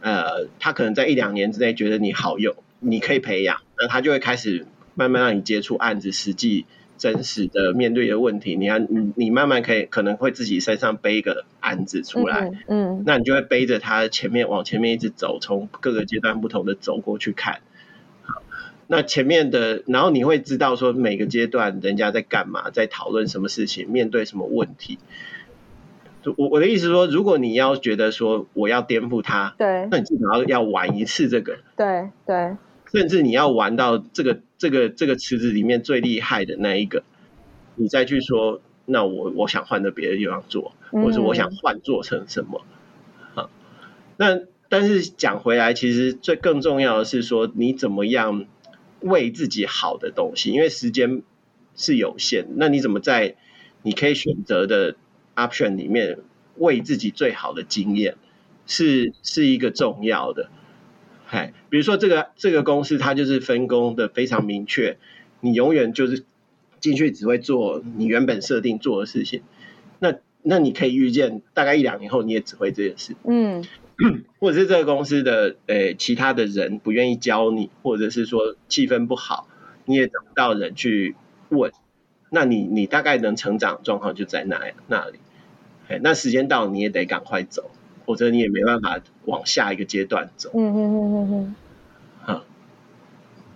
[0.02, 6.64] 呃，他可能在一两年之内觉得你好用，你可以培养，那他就会开始慢慢让你接触案子，实际
[6.96, 8.56] 真实的面对的问题。
[8.56, 17.60] 你看，你你慢慢可以可能会自己身上背一个案子出来，嗯，嗯，那你就会背着他前面往前面一直走，从各个阶段不同的走过去看。
[18.90, 24.98] 好，那前面的，然后你会知道说每个阶段人家在干嘛，在讨论什么事情，面对什么问题。
[26.36, 32.56] 我我的意思说，如果你要觉得说我要颠覆他，对，那你至少要要玩一次这个，对对，
[32.92, 37.04] 甚至你要玩到这个这个这个池子里面最厉害的那一个，
[37.76, 42.66] 你再去说，那我我想换到别的地方做，或者我想换做成什么，
[43.34, 43.50] 嗯、啊，
[44.18, 48.44] 那但是讲回来，其实最更重要的是说，你怎么样
[49.00, 51.22] 为自己好的东西，因为时间
[51.74, 53.36] 是有限，那你怎么在
[53.82, 54.96] 你可以选择的。
[55.36, 56.18] option 里面
[56.56, 58.16] 为自己最好的经验
[58.66, 60.50] 是是一个重要的，
[61.24, 64.98] 嗨，比如说这个这个公司它就是分工的非常明确，
[65.40, 66.24] 你永远就是
[66.78, 69.40] 进去只会做你原本设定做的事情，
[69.98, 73.64] 那那你可以预见大概一两年后你也只会这件事，嗯，
[74.38, 79.48] 或者是这个公司的诶其他的人不愿意教你，或者是说气氛不好，
[79.84, 81.16] 你也找不到人去
[81.48, 81.72] 问。
[82.30, 85.18] 那你你大概能成长状况就在那那里，
[85.88, 87.70] 哎，那时间到你也得赶快走，
[88.06, 90.50] 否则你也没办法往下一个阶段走。
[90.54, 91.56] 嗯嗯嗯嗯
[92.28, 92.40] 嗯。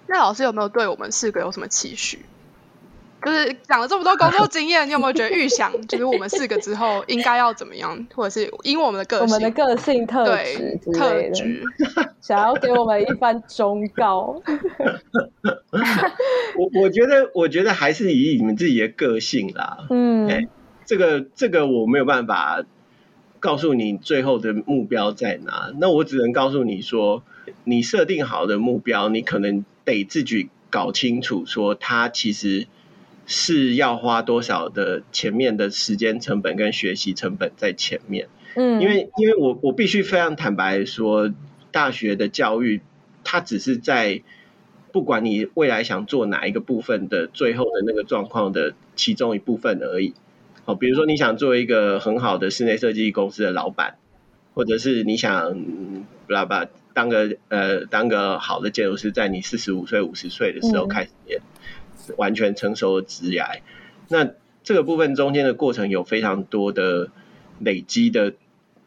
[0.06, 2.18] 那老师有没有对我们四个有什么期许？
[3.24, 11.62] 就是讲了这么多工作经验，你有没有觉得预想，就是我们四个之后应该要怎么样，或者是因为我们的个性，我们的个性特质特质，
[12.20, 14.42] 想要给我们一番忠告。
[16.58, 19.86] 我我觉得，我觉得还是以你们自己的个性啦。
[19.88, 20.46] 嗯，哎，
[20.84, 22.62] 这个这个我没有办法
[23.40, 27.22] 告诉你最后的目标在哪，那我只能告诉你说，
[27.64, 32.66] 你设定好的目标，你可能得自己搞清楚，说它其实。
[33.26, 38.28] 是要花多少的前面的时间成本跟学习成本在前面。
[38.54, 41.32] 嗯，因为因为我我必须非常坦白说，
[41.72, 42.80] 大学的教育
[43.24, 44.22] 它只是在
[44.92, 50.14] 不管你未来想做哪一个部分的最后的那个状况的其中一部分而已。
[50.64, 53.96] 好，比如说你想做一个很好的室内设计公司的老板，
[54.54, 55.60] 或者是你想
[56.28, 61.40] 巴拉巴当个呃当个好的建筑师，在你四十五岁五十岁的时候开始也
[62.16, 63.60] 完全成熟的职涯。
[64.08, 64.30] 那
[64.62, 67.10] 这个部分中间的过程有非常多的
[67.58, 68.34] 累积的。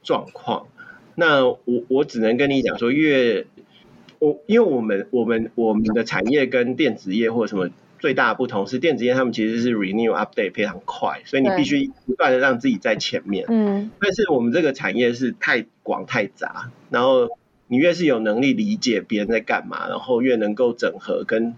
[0.03, 0.67] 状况，
[1.15, 1.57] 那我
[1.89, 3.45] 我只能跟你讲说，越
[4.19, 13.43] 我因为我们我们我们的产业跟电子业或者什么最大的不同是，电子业他们其实是 renew update 非常快，所以你必须不断的让自己在前面。
[13.49, 17.27] 嗯，但是我们这个产业是太广太杂，然后
[17.67, 21.53] 你越是有能力理解别人在干嘛，然后越能够整合跟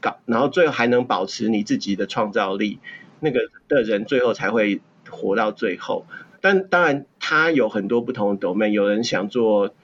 [0.00, 2.78] 搞，然后最后还能保持你自己的创造力，
[3.20, 6.06] 那个的人最后才会活到最后。
[6.40, 9.74] 但当然，他有很多不同的 domain，有人想做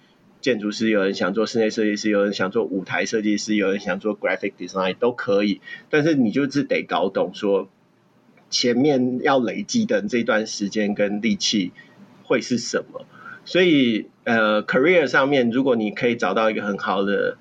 [0.40, 5.60] 建筑师，有人想做室内设计师，有人想做舞台设计师，有人想做 graphic design，都可以。
[5.90, 7.68] 但是你就是得搞懂说，
[8.50, 11.72] 前面要累积的这段时间跟力气
[12.22, 13.04] 会是什么。
[13.44, 17.36] 所以，呃，career 上面，如果你可以找到一个很好的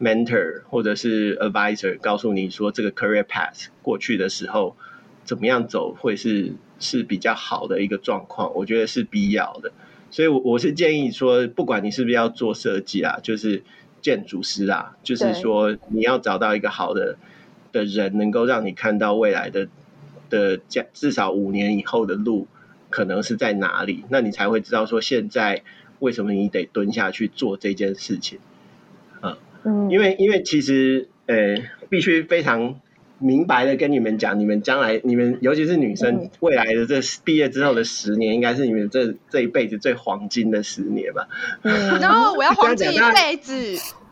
[0.00, 4.76] mentor 或者是 advisor，告诉你说这个 career path 过去的时候
[5.24, 6.54] 怎么样走会是。
[6.80, 9.72] 是比较好的一个状况，我觉得是必要的，
[10.12, 13.64] 所以，我我是建议说，不管你是不是要做设计啊，就是
[14.00, 17.18] 建筑师啊，就是说你要找到一个好的
[17.72, 19.66] 的人，能够让你看到未来的
[20.30, 20.60] 的
[20.92, 22.46] 至少五年以后的路
[22.90, 25.64] 可能是在哪里，那你才会知道说现在
[25.98, 28.38] 为什么你得蹲下去做这件事情，
[29.64, 31.56] 嗯，因为因为其实呃，
[31.88, 32.80] 必须非常。
[33.20, 41.26] 明白的跟你们讲，你们将来，你们尤其是女生，未来的这毕业之后的十年，应该是你们这这一辈子最黄金的十年吧。
[41.62, 43.52] 嗯， 然后我要黄金一辈子。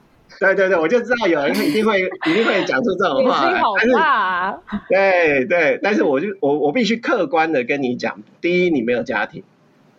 [0.41, 3.49] 对对对，我就知道有人一定会一定会讲出这种话。
[3.49, 4.63] 心好大啊。
[4.89, 9.43] 对对，但是我就我我必须客观的跟你讲，第一，你没有家庭；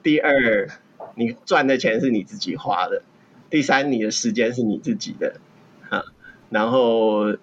[0.03, 0.67] 第二，
[1.15, 3.03] 你赚的钱是你自己花的；
[3.49, 5.35] 第三，你的时间是你自己的。
[5.89, 6.03] 啊，
[6.49, 7.35] 然后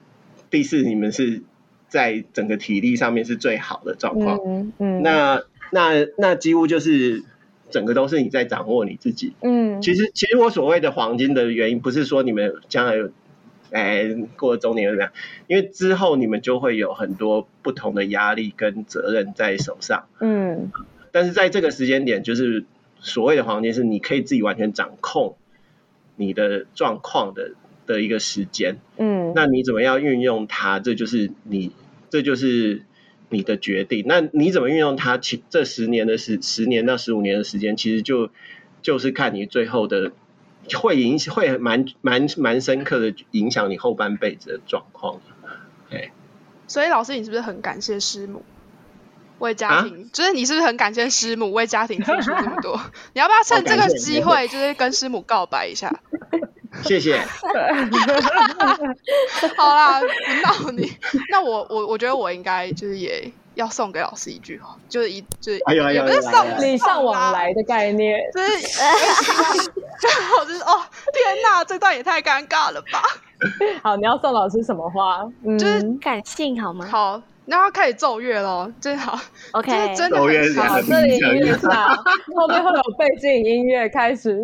[0.50, 1.42] 第四，你们是。
[1.86, 7.22] 在整个体力上面是最好的状况，嗯嗯，那那那几乎就是
[7.70, 13.12] 整个都是你在掌握你自己，嗯，其实其实我所谓的黄金的原因，不是说你们将来有，
[13.70, 15.12] 哎，过了中年怎么样，
[15.46, 20.72] 因为之后你们就会有很多不同的压力跟责任在手上，嗯，
[21.12, 22.64] 但是在这个时间点，就是
[22.98, 25.36] 所谓的黄金是你可以自己完全掌控
[26.16, 27.52] 你的状况的
[27.86, 31.72] 的一个时间，嗯，那你怎么样运用它，这就是你。
[32.10, 32.82] 这就是
[33.28, 34.04] 你的决定。
[34.06, 35.18] 那你怎么运用它？
[35.18, 38.30] 其这十年的时，十年到十五年的时间，其实就
[38.82, 40.12] 就是看你最后的
[40.74, 45.20] 会影响，会蛮蛮蛮深刻的影响你后半辈子的状况。
[45.90, 46.12] 哎，
[46.68, 48.44] 所以老师，你是不是很感谢师母
[49.44, 50.04] 为家庭？
[50.04, 52.80] 啊、就是你是不是很感谢师母为家庭付出这么多？
[53.14, 55.92] 你要不要趁这个机会，就是跟师母告白一下？
[56.82, 57.20] 谢谢。
[59.56, 60.06] 好啦，不
[60.66, 60.92] 闹你。
[61.30, 68.48] 那我我我觉得我应该就是也要送给老师一句话，就是一就是哎呦也不是送礼尚往来的概念，就是
[70.00, 70.82] 最好 就是哦，
[71.12, 73.00] 天哪，这段也太尴尬了吧。
[73.82, 75.24] 好，你要送老师什么话？
[75.46, 76.88] 嗯、就是感性好吗？
[76.90, 79.20] 好，那要开始奏乐喽，真好。
[79.52, 80.80] OK，真的很好。
[80.80, 81.94] 这里音乐下，
[82.34, 84.40] 后面会有背景音乐开始。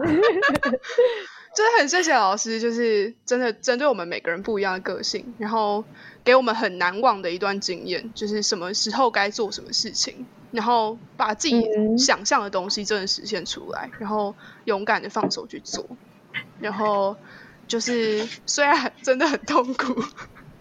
[1.54, 5.82] 真 的很谢谢老师，就是真的针对我们每个人不一样的个性，然后
[6.22, 11.64] 给我们很难忘的一段经验，就是什么时候该做什么事情，然后把自己
[11.96, 14.34] 想象的东西真的实现出来，然后
[14.64, 15.86] 勇敢的放手去做，
[16.60, 17.16] 然后
[17.66, 20.04] 就是虽然真的很痛苦。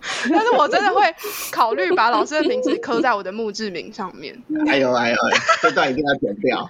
[0.32, 1.02] 但是我真的会
[1.52, 4.36] 考虑把老师的名字刻在我的墓志铭上面。
[4.68, 5.18] 哎呦哎呦，
[5.62, 6.68] 这段一定要剪掉。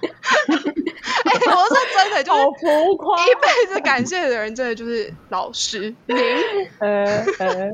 [1.24, 6.16] 哎，我说真的，就是浮夸，一辈子感谢的人，真的就是老师您。
[6.78, 7.70] 呃呃，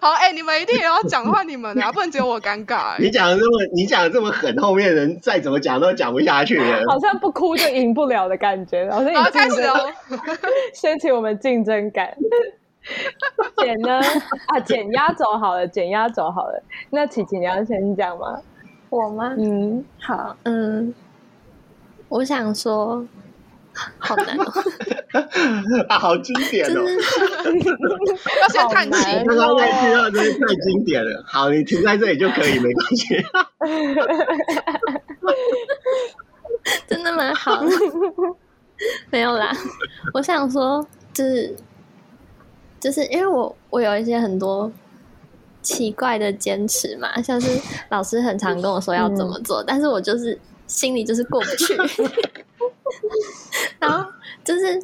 [0.00, 2.96] 好，哎，你们一定也要讲的话，你们啊，不能只有我尴尬。
[2.98, 6.82] 你讲的这么，你讲的这么狠，后面人再怎么讲都讲不下去了。
[6.88, 8.84] 好像不哭就赢不了的感觉。
[8.86, 9.76] 老师，你开始哦，
[10.72, 12.16] 掀起我们竞争感。
[13.58, 14.00] 减呢？
[14.48, 16.62] 啊，减压轴好了，减压轴好了。
[16.90, 18.40] 那琪琪，你要先讲吗？
[18.90, 19.34] 我吗？
[19.36, 20.94] 嗯，好，嗯，
[22.08, 23.04] 我想说，
[23.98, 24.44] 好难哦！
[25.88, 26.82] 啊，好经典哦！
[28.42, 29.24] 要先叹气。
[29.26, 31.24] 刚刚那句话真是太经典了。
[31.26, 33.16] 好，你停在这里就可以，没关系。
[36.86, 37.68] 真的蛮好的。
[39.10, 39.50] 没有啦，
[40.14, 41.56] 我想说，就是
[42.80, 44.70] 就是因为我我有一些很多
[45.62, 47.58] 奇怪的坚持嘛，像是
[47.88, 51.76] 老师很常跟我说要怎么做，嗯、但是我就是心里就是过不去。
[53.80, 54.08] 然后
[54.44, 54.80] 就是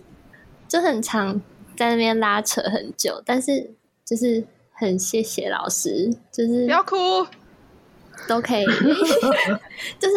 [0.67, 1.41] 就很常
[1.77, 3.71] 在那边拉扯很久，但是
[4.05, 6.97] 就是很谢谢老师，就是不要哭，
[8.29, 8.65] 都可以，
[9.99, 10.15] 就是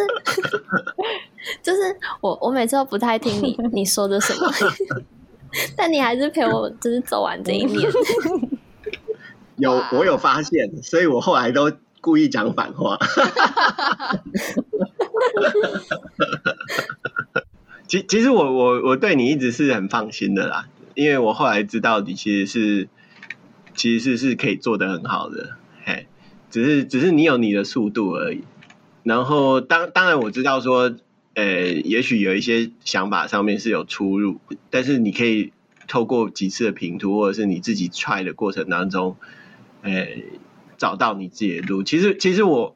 [1.62, 4.52] 就是我我每次都不太听你你说的什么，
[5.76, 7.90] 但你还是陪我就是走完这一年。
[9.58, 12.98] 有我有发现，所以我后来都故意讲反话。
[17.88, 22.90] 其其实我我我对你一直是很放心的啦，因为我后来知道你其实是
[23.76, 25.52] 其实是是可以做得很好的，
[25.86, 26.08] 嘿，
[26.50, 28.44] 只是只是你有你的速度而已。
[29.04, 30.96] 然后当当然我知道说，
[31.36, 34.40] 呃，也许有一些想法上面是有出入，
[34.72, 35.54] 但是你可以
[35.88, 39.16] 透过几次的评图或者是你自己 try 的过程当中，
[39.84, 40.08] 呃，
[40.78, 41.84] 找到你自己的路。
[41.84, 42.76] 其实其实我，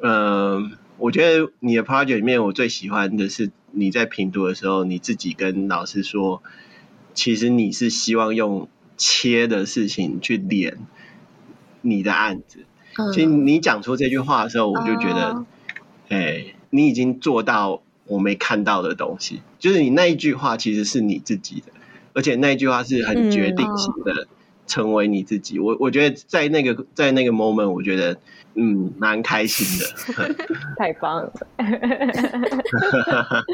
[0.00, 3.50] 嗯、呃，我觉得你的 project 里面我最喜欢的是。
[3.78, 6.42] 你在评图的时候，你自己跟老师说，
[7.12, 10.78] 其实你是希望用切的事情去连
[11.82, 12.64] 你的案子。
[12.96, 15.44] 嗯、其实你讲出这句话的时候，我就觉得，
[16.08, 19.40] 哎、嗯欸，你已经做到我没看到的东西。
[19.58, 21.72] 就是你那一句话其实是你自己的，
[22.14, 24.26] 而且那一句话是很决定性的，
[24.66, 25.58] 成为你自己。
[25.58, 28.16] 嗯、我我觉得在那个在那个 moment，我觉得。
[28.58, 29.84] 嗯，蛮开心的，
[30.78, 31.30] 太棒了。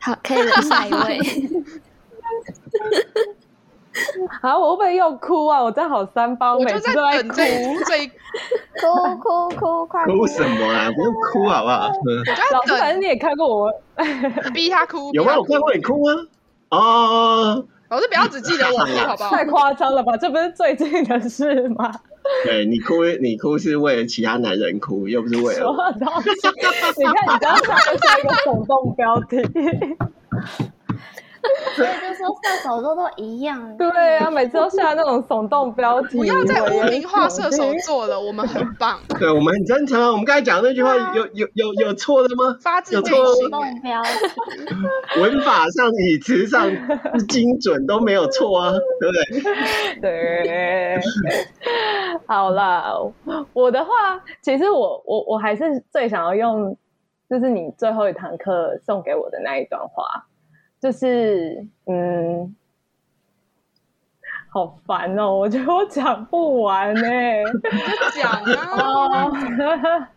[0.00, 1.20] 好，可以了，下一位。
[4.42, 5.62] 好，我会不会又哭啊？
[5.62, 6.92] 我真好三包，我就在
[7.22, 7.44] 等这
[7.86, 8.10] 这
[8.80, 10.90] 哭哭哭，快哭什么啊？
[10.90, 11.88] 不用哭好不好？
[11.88, 13.72] 老师，反正你也看过我，
[14.54, 15.10] 逼他哭。
[15.12, 15.36] 有吗？
[15.38, 16.16] 我看过你哭啊。
[16.70, 17.64] 哦。
[17.90, 19.30] 老师不要只记得我哭， 好不好？
[19.30, 20.16] 太夸张了吧？
[20.16, 21.92] 这不是最近的事吗？
[22.44, 25.92] 对，你哭，你哭是为了其他男人哭，又不是为了我。
[25.92, 26.14] 你看，
[27.34, 29.36] 你刚刚才下一个耸动标题。
[31.74, 33.76] 所以就说射手座都一样。
[33.76, 33.88] 对
[34.18, 36.18] 啊，每次都下那种耸动标题。
[36.18, 38.98] 不要再污名化射手座了，我们很棒。
[39.18, 40.10] 对，我们很真诚啊。
[40.10, 42.56] 我们刚才讲的那句话有有有有错的吗？
[42.62, 43.14] 发自内心。
[43.14, 44.10] 耸动标题。
[45.20, 46.70] 文法上、语词上
[47.28, 49.12] 精准都没有错啊，对不
[50.00, 50.00] 对？
[50.00, 51.00] 对。
[52.26, 53.12] 好了，
[53.52, 53.90] 我的话，
[54.42, 56.76] 其实我我我还是最想要用，
[57.28, 60.26] 就是你最后一堂课送给我的那一段话。
[60.82, 62.56] 就是嗯，
[64.52, 65.32] 好烦哦！
[65.32, 67.44] 我觉得我讲不完呢、欸，
[68.20, 69.30] 讲啊！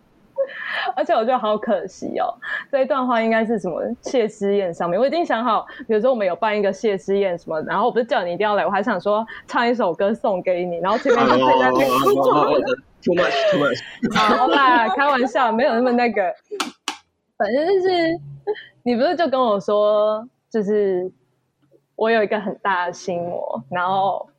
[0.95, 2.33] 而且我觉得好可惜哦。
[2.71, 12.23] 这一段话应该是什么谢师宴上面，我已经想好，比如说我们有办一个谢师宴什么，然后我不是叫你一定要来，我还想说唱一首歌送给你，然后前面就在那边哭。
[13.03, 13.79] Too much, too much。
[14.17, 16.23] 好啦，开玩笑，没有那么那个。
[17.37, 18.19] 反正就是
[18.81, 20.27] 你不是就跟我说。
[20.55, 21.11] 就是
[21.97, 24.29] 我有一个很大的心魔，然后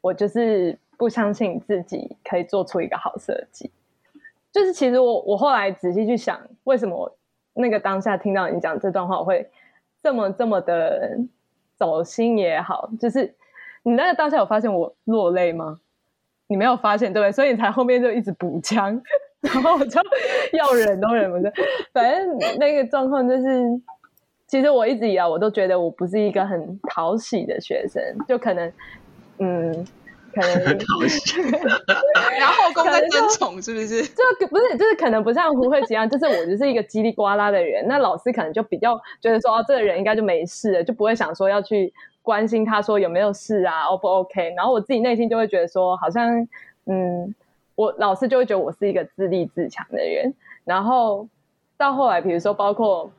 [0.00, 3.70] 我就是不相信自己可以做出一个好设计。
[4.50, 7.16] 就是其实我我后来仔细去想，为什么
[7.54, 9.48] 那个当下听到你讲这段话，我会
[10.02, 11.16] 这么这么的
[11.76, 12.90] 走心也好。
[12.98, 13.32] 就是
[13.84, 15.78] 你那个当下有发现我落泪吗？
[16.48, 17.30] 你没有发现对不对？
[17.30, 19.00] 所以你才后面就一直补枪，
[19.40, 20.00] 然后我就
[20.54, 21.54] 要忍都忍不住。
[21.92, 23.80] 反正那个状况就是。
[24.52, 28.70] 其实我一直以来我都觉得我不是一个很讨喜的学生，就可能，
[29.38, 29.72] 嗯，
[30.34, 30.62] 可能
[32.38, 34.02] 然后后宫在争宠是不是？
[34.12, 37.88] 就不是，就是可能不像胡慧吉一样，就是我就是一个叽里呱啦的人。
[37.88, 41.90] 那老师可能就比较觉得说，哦，这个人应该就没事了，就不会想说要去
[42.20, 44.52] 关心他说有没有事啊，O 不 OK？
[44.54, 46.46] 然后我自己内心就会觉得说，好像，
[46.84, 47.34] 嗯，
[47.74, 50.34] 我老师就会觉得我是一个自立自强的人。
[50.66, 51.26] 然后
[51.78, 53.10] 到后来，比如说包括。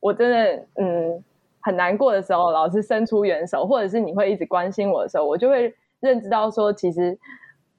[0.00, 1.24] 我真的嗯
[1.60, 7.18] 很难过的时候，老师伸出援手，或者是你会一直关心我的时候，我就会认知到说，其实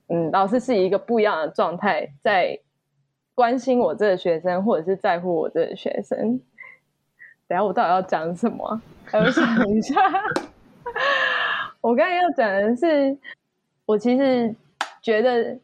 [0.09, 2.59] 嗯老师是一个不一样的状态在
[3.34, 6.41] 关心我这个学生，或者是在乎我这个学生。
[7.47, 8.82] 等下我到底要讲什么？
[9.13, 9.95] 我想一下，
[11.80, 13.18] 我刚才要讲的是，
[13.86, 14.53] 我其实
[15.01, 15.57] 觉得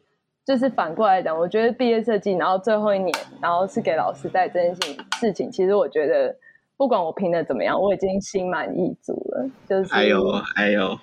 [0.46, 4.74] 就是反过来讲，我觉得毕业设计，然后最后一年，然后是给老师带这件
[5.20, 6.34] 事情，其实我觉得。
[6.76, 9.48] 不管我拼的怎么样，我已经心满意足了。
[9.68, 10.98] 就是还有还有，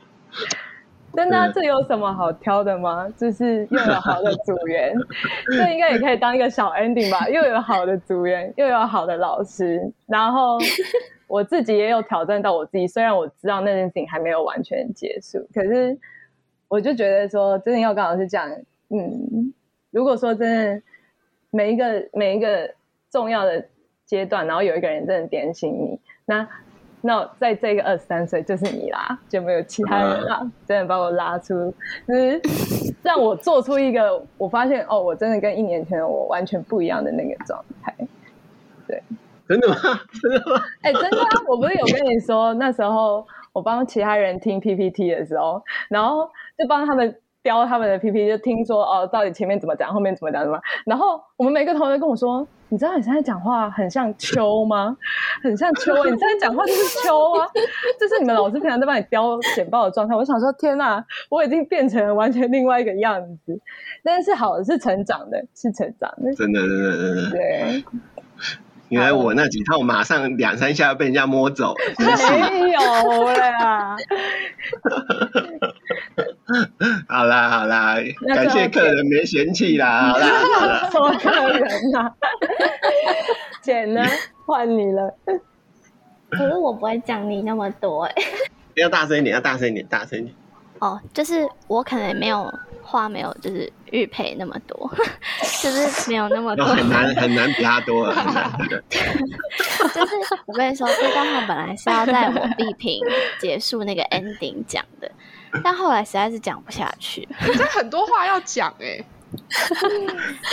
[1.14, 3.08] 真的、啊，这有什么好挑的吗？
[3.18, 4.94] 就是又有好的组员，
[5.48, 7.28] 这应该也可以当一个小 ending 吧？
[7.30, 10.58] 又有好的组员，又有好的老师，然后
[11.28, 12.86] 我自己也有挑战到我自己。
[12.88, 15.98] 虽然我知道那件事情还没有完全结束，可是
[16.68, 18.50] 我就觉得说，真的要跟老师讲，
[18.90, 19.54] 嗯，
[19.90, 20.82] 如果说真的
[21.50, 22.70] 每一个每一个
[23.10, 23.66] 重要的
[24.12, 26.46] 阶段，然后有一个人真的点醒你，那。
[27.04, 31.74] 那在这个二十三岁就是你啦，就没有其他人啦，嗯、真的把我拉出，
[32.08, 32.40] 就是
[33.02, 37.92] 让我做出一个我发现哦，我真的跟一年前的我完全不一样的那个状态。
[38.88, 39.02] 对，
[39.48, 39.76] 真的吗？
[40.22, 40.62] 真的吗？
[40.84, 41.28] 哎、欸，真的啊！
[41.48, 47.16] 我不是有跟你说，那时候我帮其他人听 PPT 的时候，然后就帮他们。
[47.44, 50.60] 雕他们的 PPT，就听说哦，到底前面怎么讲，后面怎么讲什么？
[50.86, 54.96] 然后我们每个同学跟我说：“你知道你现在讲话很像秋吗？
[55.44, 57.46] 很像秋，你现在讲话就是秋啊！
[58.00, 63.60] 这是你们老师平常在帮你雕简报的状态。”我想说：“天哪，我已经变成了完全另外一个样子。”
[64.04, 67.84] 但是好的是成长的，是成长的，真的，真的，真的，对。
[68.90, 71.78] 原来我那几套马上两三下被人家摸走了，
[72.52, 72.80] 没有
[73.32, 73.96] 啦。
[77.22, 77.98] 好啦好啦，
[78.34, 80.08] 感谢客人没嫌弃啦。
[80.10, 80.28] 好啦
[80.60, 82.12] 好啦，什么客人呐？
[83.62, 84.04] 钱呢？
[84.48, 85.14] 换你了。
[86.32, 88.16] 可是我不会讲你那么多哎。
[88.74, 90.34] 要大声一点，要大声一点，大声一点。
[90.80, 92.52] 哦，就是我可能没有
[92.82, 94.92] 话，没有就是玉佩那么多，
[95.62, 98.16] 就是没有那么多，很难很难比他多了。
[99.94, 100.14] 就是
[100.48, 103.00] 我跟你说，这段话本来是要在我闭屏
[103.40, 105.12] 结束那个 ending 讲的，
[105.64, 107.28] 但后来实在是讲不下去。
[107.40, 109.06] 这很多话要讲哎、欸，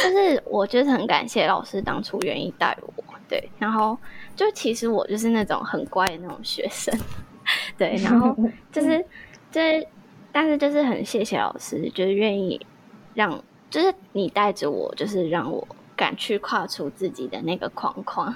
[0.03, 2.93] 就是我就是很感谢老师当初愿意带我，
[3.29, 3.97] 对，然后
[4.37, 6.97] 就其实我就是那种很乖的那种学生，
[7.77, 8.37] 对，然后
[8.73, 9.05] 就是
[9.51, 9.87] 就是。
[10.31, 12.65] 但是就是很谢谢老师，就是愿意
[13.15, 18.33] 让，就是你带着我，就是让我敢去跨出自己的那个框框，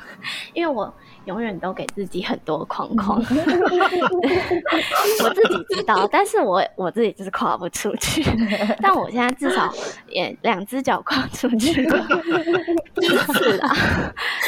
[0.55, 0.93] 因为我
[1.25, 3.19] 永远都给自己很多框框，
[5.23, 8.23] 我自己知道，但是我我自己就是跨不出去，
[8.81, 9.73] 但我现在至少
[10.09, 12.07] 也两只脚跨出去了，
[12.97, 13.69] 第一次啦，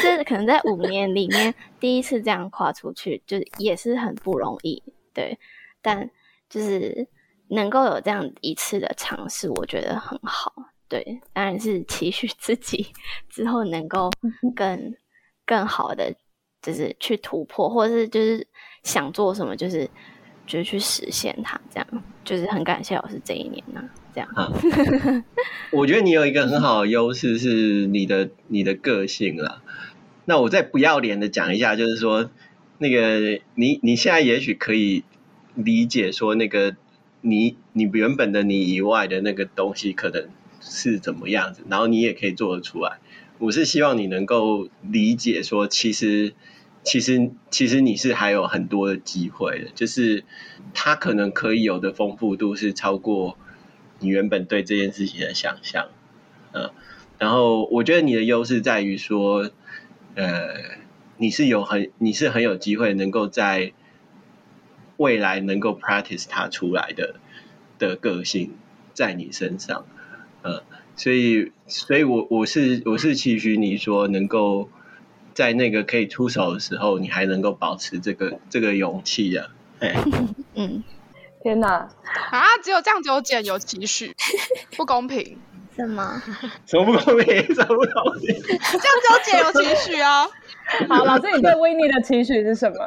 [0.01, 5.37] 就是可能在五年里面第一次这样跨出去，就是也是很不容易，对，
[5.81, 6.09] 但
[6.49, 7.07] 就是。
[7.47, 10.51] 能够有这样一次的尝试，我觉得很好。
[10.89, 12.87] 对，当然是期许自己
[13.29, 14.09] 之后能够
[14.55, 14.95] 更
[15.45, 16.11] 更好的，
[16.65, 18.47] 就是去突破，或者是就是
[18.83, 19.87] 想做什么，就是
[20.47, 21.59] 就是去实现它。
[21.69, 21.87] 这样
[22.23, 23.89] 就是很感谢老师这一年呢、啊。
[24.13, 24.51] 这样、啊，
[25.71, 29.61] 我觉得你有一个很好的优势是你的你的个性了。
[30.25, 32.29] 那我再不要脸的讲一下，就是说
[32.79, 35.03] 那个你你现在也许可以
[35.53, 36.75] 理解说那个。
[37.27, 40.29] 你你原本的你以外的那个东西可能
[40.61, 42.99] 是怎么样子，然后你也可以做得出来。
[43.39, 46.35] 我是希望你能够理解说，其实
[46.85, 50.23] 其实其实你是还有很多的机会的，就是
[50.73, 53.37] 它可能可以有的丰富度是超过
[53.99, 55.89] 你原本对这件事情的想象。
[56.53, 56.71] 嗯，
[57.17, 59.51] 然后我觉得你的优势在于说，
[60.13, 60.77] 呃，
[61.17, 63.73] 你是有很你是很有机会能够在。
[64.97, 67.15] 未来能够 practice 它出来的
[67.77, 68.53] 的个性
[68.93, 69.85] 在你身上，
[70.41, 70.63] 呃，
[70.95, 74.69] 所以，所以我我是我是期许你说能够
[75.35, 79.47] 在那个可以出手的时候，你还能够保持这个这个勇气啊，
[79.81, 79.93] 哎，
[80.55, 80.81] 嗯，
[81.43, 81.89] 天哪，
[82.31, 84.15] 啊，只有这样子有减有期许，
[84.77, 85.37] 不公平，
[85.75, 86.23] 什么？
[86.65, 87.43] 什么不公平？
[87.53, 88.33] 什么不公平？
[88.41, 90.25] 这样子有减有期许啊？
[90.89, 92.77] 好，老师，你对威尼的期许是什么？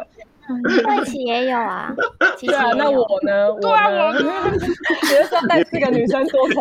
[0.49, 1.95] 慧琪也有啊，
[2.41, 3.53] 对啊，那我呢？
[3.53, 4.19] 我呢？
[5.07, 6.61] 觉得说带四个女生多恐怖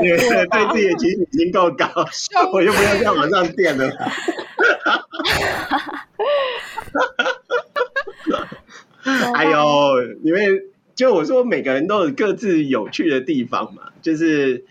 [0.52, 0.74] 啊！
[0.74, 1.88] 对自己的期许已经够高，
[2.52, 3.90] 我就不要再往上垫了。
[9.36, 9.60] 哎呦，
[10.24, 10.64] 因为
[10.96, 14.64] 就我说，每个人都有各自有趣的地方嘛，就是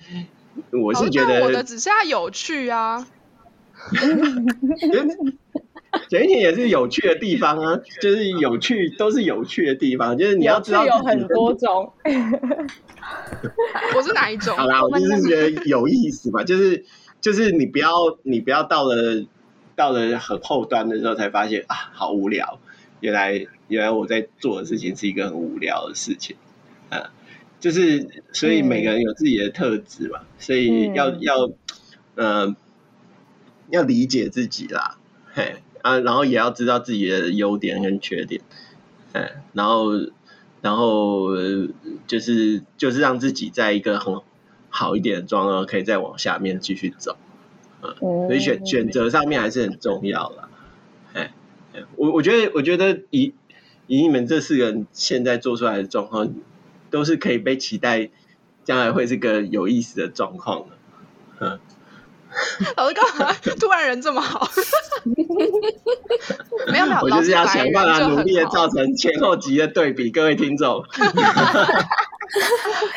[0.72, 3.06] 我是觉得我的只剩下有趣啊。
[6.08, 11.92] 简简也是有趣的地方啊，就是有趣都是有趣的地方，就是你要知道有很多种。
[13.94, 14.54] 我是哪一种？
[14.56, 16.84] 好啦，我就是觉得有意思嘛，就是
[17.20, 17.88] 就是你不要
[18.24, 19.24] 你不要到了
[19.76, 22.58] 到了很后端的时候才发现啊，好无聊。
[22.98, 26.34] 原来原来我在做的事情是一个很无聊的事情
[26.90, 27.12] 啊，
[27.60, 31.50] 就是所以每个人有自己的特质嘛，所以要要
[32.16, 32.56] 呃
[33.70, 34.98] 要理解自己啦，
[35.32, 35.56] 嘿。
[35.82, 38.40] 啊，然后也要知道自己的优点跟缺点，
[39.12, 39.92] 嗯，然后
[40.60, 41.28] 然后
[42.08, 44.20] 就是就是让自己在一个很
[44.68, 47.16] 好一点的状态，可以再往下面继续走，
[47.82, 50.48] 嗯，所以选选择上面还是很重要啦，
[51.14, 51.32] 哎，
[51.96, 53.34] 我我觉得我觉得以
[53.86, 56.34] 以你们这四个人现在做出来的状况，
[56.90, 58.10] 都是可以被期待，
[58.64, 60.76] 将来会是个有意思的状况的，
[61.40, 61.60] 嗯。
[62.76, 63.32] 老 师干嘛？
[63.58, 64.46] 突然人这么好？
[66.72, 70.82] 没有没有，我就是要想办法努力的造成前后集的对比，各位听众。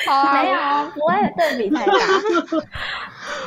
[0.07, 0.57] 好啊，没有，
[0.93, 1.93] 不会对比太大。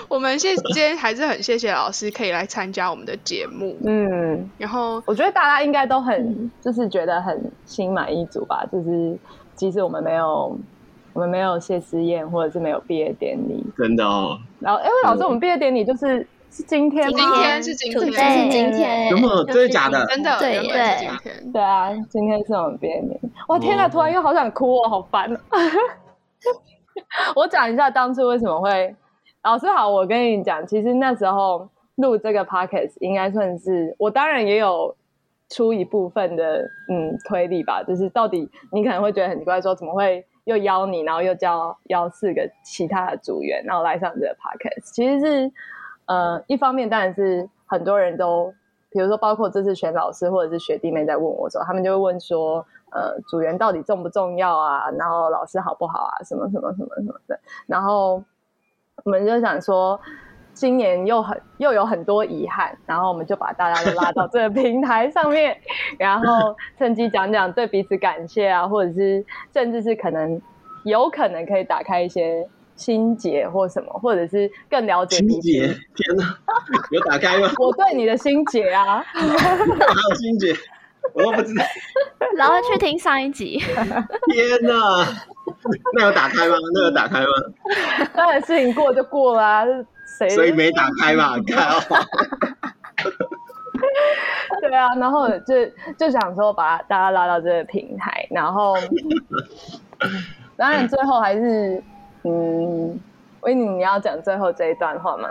[0.09, 3.77] 我们现今天还是很谢谢老师可以来参加我们的节目。
[3.85, 9.19] 嗯，然后我觉得大家应该都很就是觉得很心满意足吧，就是
[9.57, 10.57] 即使我们没有。
[11.13, 14.39] 我们没有谢师宴，或者是没有毕业典礼，真的哦。
[14.61, 17.13] 然后，哎，老师，我们毕业典礼就是是今天吗？
[17.17, 19.09] 今天是今天，是今天。
[19.11, 19.45] 有没有？
[19.45, 20.07] 真的假的？
[20.07, 21.11] 真的，对对。
[21.53, 23.21] 对啊，今天是我们毕业典礼。
[23.49, 23.87] 哇，天哪！
[23.89, 25.29] 突然又好想哭哦，好烦。
[27.37, 28.97] 我讲一下当初为什么会。
[29.43, 34.97] 老师好，我跟你讲，其实那时候录这个 podcast 应该算是我，当然也有
[35.51, 37.83] 出一部分的嗯推理吧。
[37.83, 40.25] 就是到底你可能会觉得很奇怪，说怎么会？
[40.45, 44.93] 又邀你，然后又叫邀四个其他的组员，然后来上这个 podcast。
[44.93, 45.53] 其实是，
[46.07, 48.53] 呃，一方面当然是很多人都，
[48.91, 54.91] 比如说包括这次选老师或者是学弟妹在问我的时候，他们就会问说，呃，组员到底重不重要啊？
[54.99, 56.23] 然后老师好不好啊？
[56.25, 57.39] 什么什么什么什么的。
[57.67, 58.23] 然后
[59.05, 60.01] 我们就想说。
[60.55, 65.57] 今年又很又有很多遗憾，然后我们就把大家都拉到这个平台上面，
[65.99, 70.41] 然后趁机讲讲对彼此感谢啊，或者是甚至是可能
[70.85, 72.47] 有可能可以打开一些
[72.77, 75.41] 心结或什么，或者是更了解彼此。
[75.41, 75.61] 心结，
[75.95, 76.37] 天哪，
[76.91, 77.51] 有打开吗？
[77.59, 80.55] 我对你的心结啊，还有心结，
[81.15, 81.65] 我都不知道。
[82.37, 83.59] 然后去听上一集。
[83.59, 85.07] 天哪，
[85.95, 86.57] 那有打开吗？
[86.75, 87.27] 那有打开吗？
[88.15, 89.67] 当然事情过就过啦啊。
[90.31, 91.81] 所以没打开嘛， 看哦。
[94.61, 95.67] 对啊，然后就
[95.99, 98.77] 就想说把大家拉到这个平台，然后
[100.57, 101.83] 当然最后还是
[102.23, 103.01] 嗯，
[103.41, 105.29] 维尼你要讲最后这一段话吗？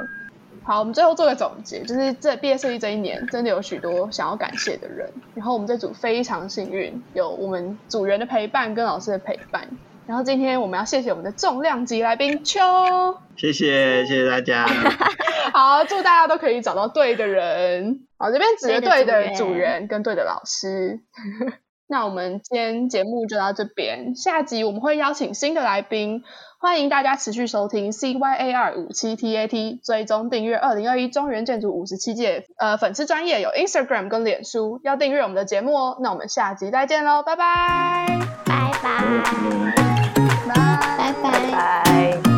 [0.63, 9.67] 好，我们最后做个总结，就是这毕业设计这一年真的有许多想要感谢的人，然后我们这组非常幸运，有我们组员的陪伴跟老师的陪伴。
[10.07, 12.59] 然后今天我们要谢谢我们的重量级来宾秋，
[13.37, 14.65] 谢谢谢谢大家。
[15.53, 18.07] 好，祝大家都可以找到对的人。
[18.17, 20.99] 好，这边指的对的主人跟对的老师。
[21.87, 26.23] 那我们今天节目就到这边，下集我们会邀请新的来宾，
[26.57, 35.97] 欢迎大家持续收听 CYAR 五七 TAT，追踪订阅二零二一中原建筑五十七届呃粉丝专业有 Instagram 跟脸书，要订阅我们的节目哦。
[36.01, 38.07] 那我们下集再见喽，拜拜
[38.45, 39.90] 拜拜，
[41.21, 42.30] 拜拜。